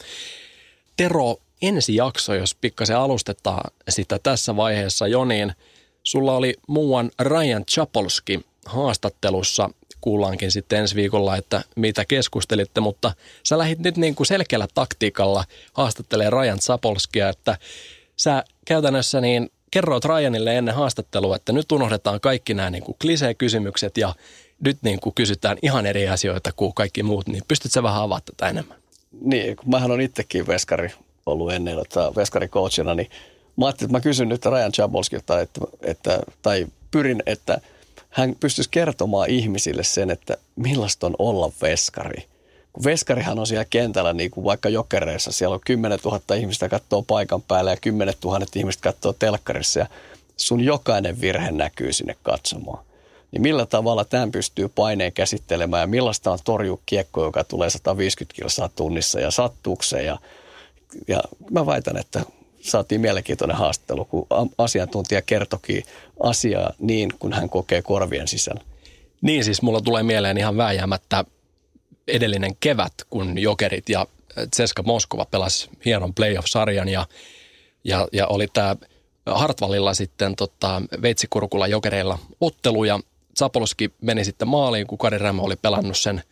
Tero 0.97 1.35
ensi 1.61 1.95
jakso, 1.95 2.33
jos 2.33 2.55
pikkasen 2.55 2.97
alustetaan 2.97 3.71
sitä 3.89 4.19
tässä 4.19 4.55
vaiheessa 4.55 5.07
Joniin– 5.07 5.53
Sulla 6.03 6.35
oli 6.35 6.53
muuan 6.67 7.11
Ryan 7.19 7.65
Chapolski 7.65 8.39
haastattelussa. 8.65 9.69
Kuullaankin 10.01 10.51
sitten 10.51 10.79
ensi 10.79 10.95
viikolla, 10.95 11.37
että 11.37 11.61
mitä 11.75 12.05
keskustelitte, 12.05 12.81
mutta 12.81 13.13
sä 13.43 13.57
lähdit 13.57 13.79
nyt 13.79 13.97
niin 13.97 14.15
kuin 14.15 14.27
selkeällä 14.27 14.67
taktiikalla 14.73 15.43
haastattelemaan 15.73 16.33
Ryan 16.33 16.59
Chapolskia, 16.59 17.29
että 17.29 17.57
sä 18.17 18.43
käytännössä 18.65 19.21
niin 19.21 19.51
kerroit 19.71 20.05
Ryanille 20.05 20.57
ennen 20.57 20.75
haastattelua, 20.75 21.35
että 21.35 21.51
nyt 21.51 21.71
unohdetaan 21.71 22.19
kaikki 22.19 22.53
nämä 22.53 22.69
niin 22.69 22.83
kuin 22.83 22.97
klisee-kysymykset 23.01 23.97
ja 23.97 24.15
nyt 24.63 24.77
niin 24.81 24.99
kuin 24.99 25.15
kysytään 25.15 25.57
ihan 25.61 25.85
eri 25.85 26.09
asioita 26.09 26.51
kuin 26.51 26.73
kaikki 26.73 27.03
muut, 27.03 27.27
niin 27.27 27.43
pystyt 27.47 27.71
sä 27.71 27.83
vähän 27.83 27.97
avaamaan 27.97 28.21
tätä 28.25 28.49
enemmän? 28.49 28.77
Niin, 29.21 29.55
kun 29.55 29.69
mähän 29.69 29.91
on 29.91 30.01
itsekin 30.01 30.47
veskari 30.47 30.91
ollut 31.25 31.51
ennen, 31.51 31.79
että 31.79 32.11
veskarikoachina, 32.15 32.95
niin 32.95 33.09
Mä 33.59 33.65
ajattelin, 33.65 33.89
että 33.89 33.97
mä 33.97 34.01
kysyn 34.01 34.29
nyt 34.29 34.45
Ryan 34.45 34.71
Chabolskilta, 34.71 35.41
että, 35.41 35.61
että, 35.81 36.19
tai 36.41 36.67
pyrin, 36.91 37.23
että 37.25 37.61
hän 38.09 38.35
pystyisi 38.39 38.69
kertomaan 38.69 39.29
ihmisille 39.29 39.83
sen, 39.83 40.11
että 40.11 40.37
millaista 40.55 41.07
on 41.07 41.15
olla 41.19 41.51
veskari. 41.61 42.25
Kun 42.73 42.83
veskarihan 42.83 43.39
on 43.39 43.47
siellä 43.47 43.65
kentällä, 43.65 44.13
niin 44.13 44.31
kuin 44.31 44.43
vaikka 44.43 44.69
jokereissa, 44.69 45.31
siellä 45.31 45.53
on 45.53 45.61
10 45.65 45.99
000 46.05 46.35
ihmistä 46.35 46.69
katsoo 46.69 47.01
paikan 47.01 47.41
päällä 47.41 47.71
ja 47.71 47.77
10 47.77 48.13
000 48.23 48.45
ihmistä 48.55 48.81
katsoo 48.81 49.13
telkkarissa 49.13 49.79
ja 49.79 49.87
sun 50.37 50.61
jokainen 50.61 51.21
virhe 51.21 51.51
näkyy 51.51 51.93
sinne 51.93 52.15
katsomaan. 52.23 52.85
Niin 53.31 53.41
millä 53.41 53.65
tavalla 53.65 54.05
tämän 54.05 54.31
pystyy 54.31 54.67
paineen 54.67 55.13
käsittelemään 55.13 55.81
ja 55.81 55.87
millaista 55.87 56.31
on 56.31 56.39
torjua 56.43 56.79
kiekko, 56.85 57.23
joka 57.23 57.43
tulee 57.43 57.69
150 57.69 58.35
kilsaa 58.35 58.69
tunnissa 58.69 59.19
ja 59.19 59.31
sattuukseen. 59.31 60.05
Ja, 60.05 60.17
ja 61.07 61.19
mä 61.51 61.65
väitän, 61.65 61.97
että 61.97 62.25
saatiin 62.61 63.01
mielenkiintoinen 63.01 63.57
haastattelu, 63.57 64.05
kun 64.05 64.27
asiantuntija 64.57 65.21
kertoki 65.21 65.83
asiaa 66.19 66.73
niin, 66.79 67.09
kun 67.19 67.33
hän 67.33 67.49
kokee 67.49 67.81
korvien 67.81 68.27
sisällä. 68.27 68.61
Niin 69.21 69.43
siis 69.43 69.61
mulla 69.61 69.81
tulee 69.81 70.03
mieleen 70.03 70.37
ihan 70.37 70.57
vääjäämättä 70.57 71.25
edellinen 72.07 72.55
kevät, 72.59 72.93
kun 73.09 73.37
Jokerit 73.37 73.89
ja 73.89 74.05
Ceska 74.55 74.83
Moskova 74.83 75.25
pelasi 75.25 75.69
hienon 75.85 76.13
playoff-sarjan 76.13 76.89
ja, 76.89 77.05
ja, 77.83 78.07
ja 78.13 78.27
oli 78.27 78.47
tämä 78.53 78.75
Hartwallilla 79.25 79.93
sitten 79.93 80.35
tota, 80.35 80.81
Veitsikurkulla 81.01 81.67
Jokereilla 81.67 82.19
ottelu 82.41 82.83
ja 82.83 82.99
Zapolski 83.39 83.93
meni 84.01 84.25
sitten 84.25 84.47
maaliin, 84.47 84.87
kun 84.87 84.97
Kari 84.97 85.17
Rämä 85.17 85.41
oli 85.41 85.55
pelannut 85.55 85.97
sen 85.97 86.23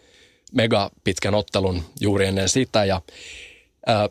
mega 0.53 0.91
pitkän 1.03 1.35
ottelun 1.35 1.83
juuri 1.99 2.25
ennen 2.25 2.49
sitä 2.49 2.85
ja 2.85 3.01
ää, 3.85 4.09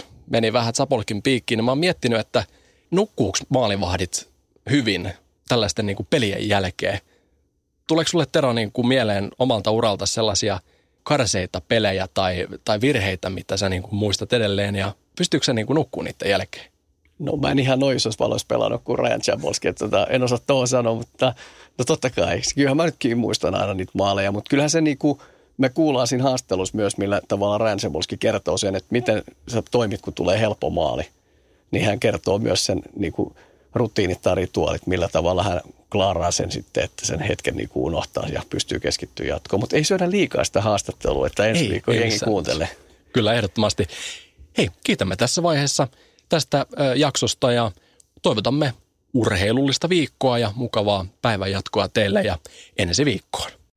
1-2 0.00 0.04
meni 0.30 0.52
vähän 0.52 0.74
Zapolkin 0.74 1.22
piikkiin, 1.22 1.56
niin 1.56 1.64
mä 1.64 1.70
oon 1.70 1.78
miettinyt, 1.78 2.20
että 2.20 2.44
nukkuuko 2.90 3.38
maalivahdit 3.48 4.28
hyvin 4.70 5.12
tällaisten 5.48 5.86
niin 5.86 5.96
kuin 5.96 6.06
pelien 6.10 6.48
jälkeen? 6.48 6.98
Tuleeko 7.86 8.08
sulle 8.08 8.26
Tero 8.32 8.52
niin 8.52 8.72
kuin 8.72 8.88
mieleen 8.88 9.30
omalta 9.38 9.70
uralta 9.70 10.06
sellaisia 10.06 10.60
karseita 11.02 11.60
pelejä 11.60 12.08
tai, 12.14 12.46
tai 12.64 12.80
virheitä, 12.80 13.30
mitä 13.30 13.56
sä 13.56 13.68
niin 13.68 13.82
kuin 13.82 13.94
muistat 13.94 14.32
edelleen 14.32 14.76
ja 14.76 14.92
pystyykö 15.18 15.46
sä 15.46 15.52
niin 15.52 15.66
kuin 15.66 15.74
nukkuun 15.74 16.04
niiden 16.04 16.30
jälkeen? 16.30 16.72
No 17.18 17.36
mä 17.36 17.50
en 17.50 17.58
ihan 17.58 17.78
noissa 17.78 18.10
valoissa 18.18 18.46
pelannut 18.48 18.82
kuin 18.84 18.98
Ryan 18.98 19.20
Chabolski, 19.20 19.68
että 19.68 19.84
tota, 19.84 20.06
en 20.10 20.22
osaa 20.22 20.38
tuohon 20.46 20.68
sanoa, 20.68 20.94
mutta 20.94 21.34
no 21.78 21.84
totta 21.84 22.10
kai. 22.10 22.40
Kyllähän 22.54 22.76
mä 22.76 22.84
nytkin 22.84 23.18
muistan 23.18 23.54
aina 23.54 23.74
niitä 23.74 23.92
maaleja, 23.94 24.32
mutta 24.32 24.48
kyllähän 24.50 24.70
se 24.70 24.80
niinku– 24.80 25.22
me 25.58 25.68
kuullaan 25.68 26.06
siinä 26.06 26.24
haastattelussa 26.24 26.76
myös, 26.76 26.96
millä 26.96 27.20
tavalla 27.28 27.58
Ryan 27.58 27.78
kertoo 28.20 28.58
sen, 28.58 28.76
että 28.76 28.88
miten 28.90 29.22
sä 29.48 29.62
toimit, 29.70 30.02
kun 30.02 30.14
tulee 30.14 30.40
helppo 30.40 30.70
maali. 30.70 31.08
niin 31.70 31.84
hän 31.84 32.00
kertoo 32.00 32.38
myös 32.38 32.66
sen 32.66 32.82
niin 32.96 33.12
kuin 33.12 33.34
rutiinit 33.74 34.22
tai 34.22 34.34
rituaalit, 34.34 34.86
millä 34.86 35.08
tavalla 35.08 35.42
hän 35.42 35.60
klaaraa 35.92 36.30
sen 36.30 36.52
sitten, 36.52 36.84
että 36.84 37.06
sen 37.06 37.20
hetken 37.20 37.56
niin 37.56 37.68
kuin 37.68 37.84
unohtaa 37.84 38.28
ja 38.28 38.42
pystyy 38.50 38.80
keskittyä 38.80 39.26
jatkoon. 39.26 39.60
Mutta 39.60 39.76
ei 39.76 39.84
syödä 39.84 40.10
liikaa 40.10 40.44
sitä 40.44 40.60
haastattelua, 40.60 41.26
että 41.26 41.46
ensi 41.46 41.68
viikon 41.68 41.96
jengi 41.96 42.18
kuuntelee. 42.24 42.68
Kyllä, 43.12 43.34
ehdottomasti. 43.34 43.86
Hei, 44.58 44.70
kiitämme 44.84 45.16
tässä 45.16 45.42
vaiheessa 45.42 45.88
tästä 46.28 46.66
jaksosta 46.96 47.52
ja 47.52 47.72
toivotamme 48.22 48.74
urheilullista 49.14 49.88
viikkoa 49.88 50.38
ja 50.38 50.52
mukavaa 50.56 51.06
päivän 51.22 51.50
jatkoa 51.50 51.88
teille 51.88 52.22
ja 52.22 52.38
ensi 52.78 53.04
viikkoon. 53.04 53.57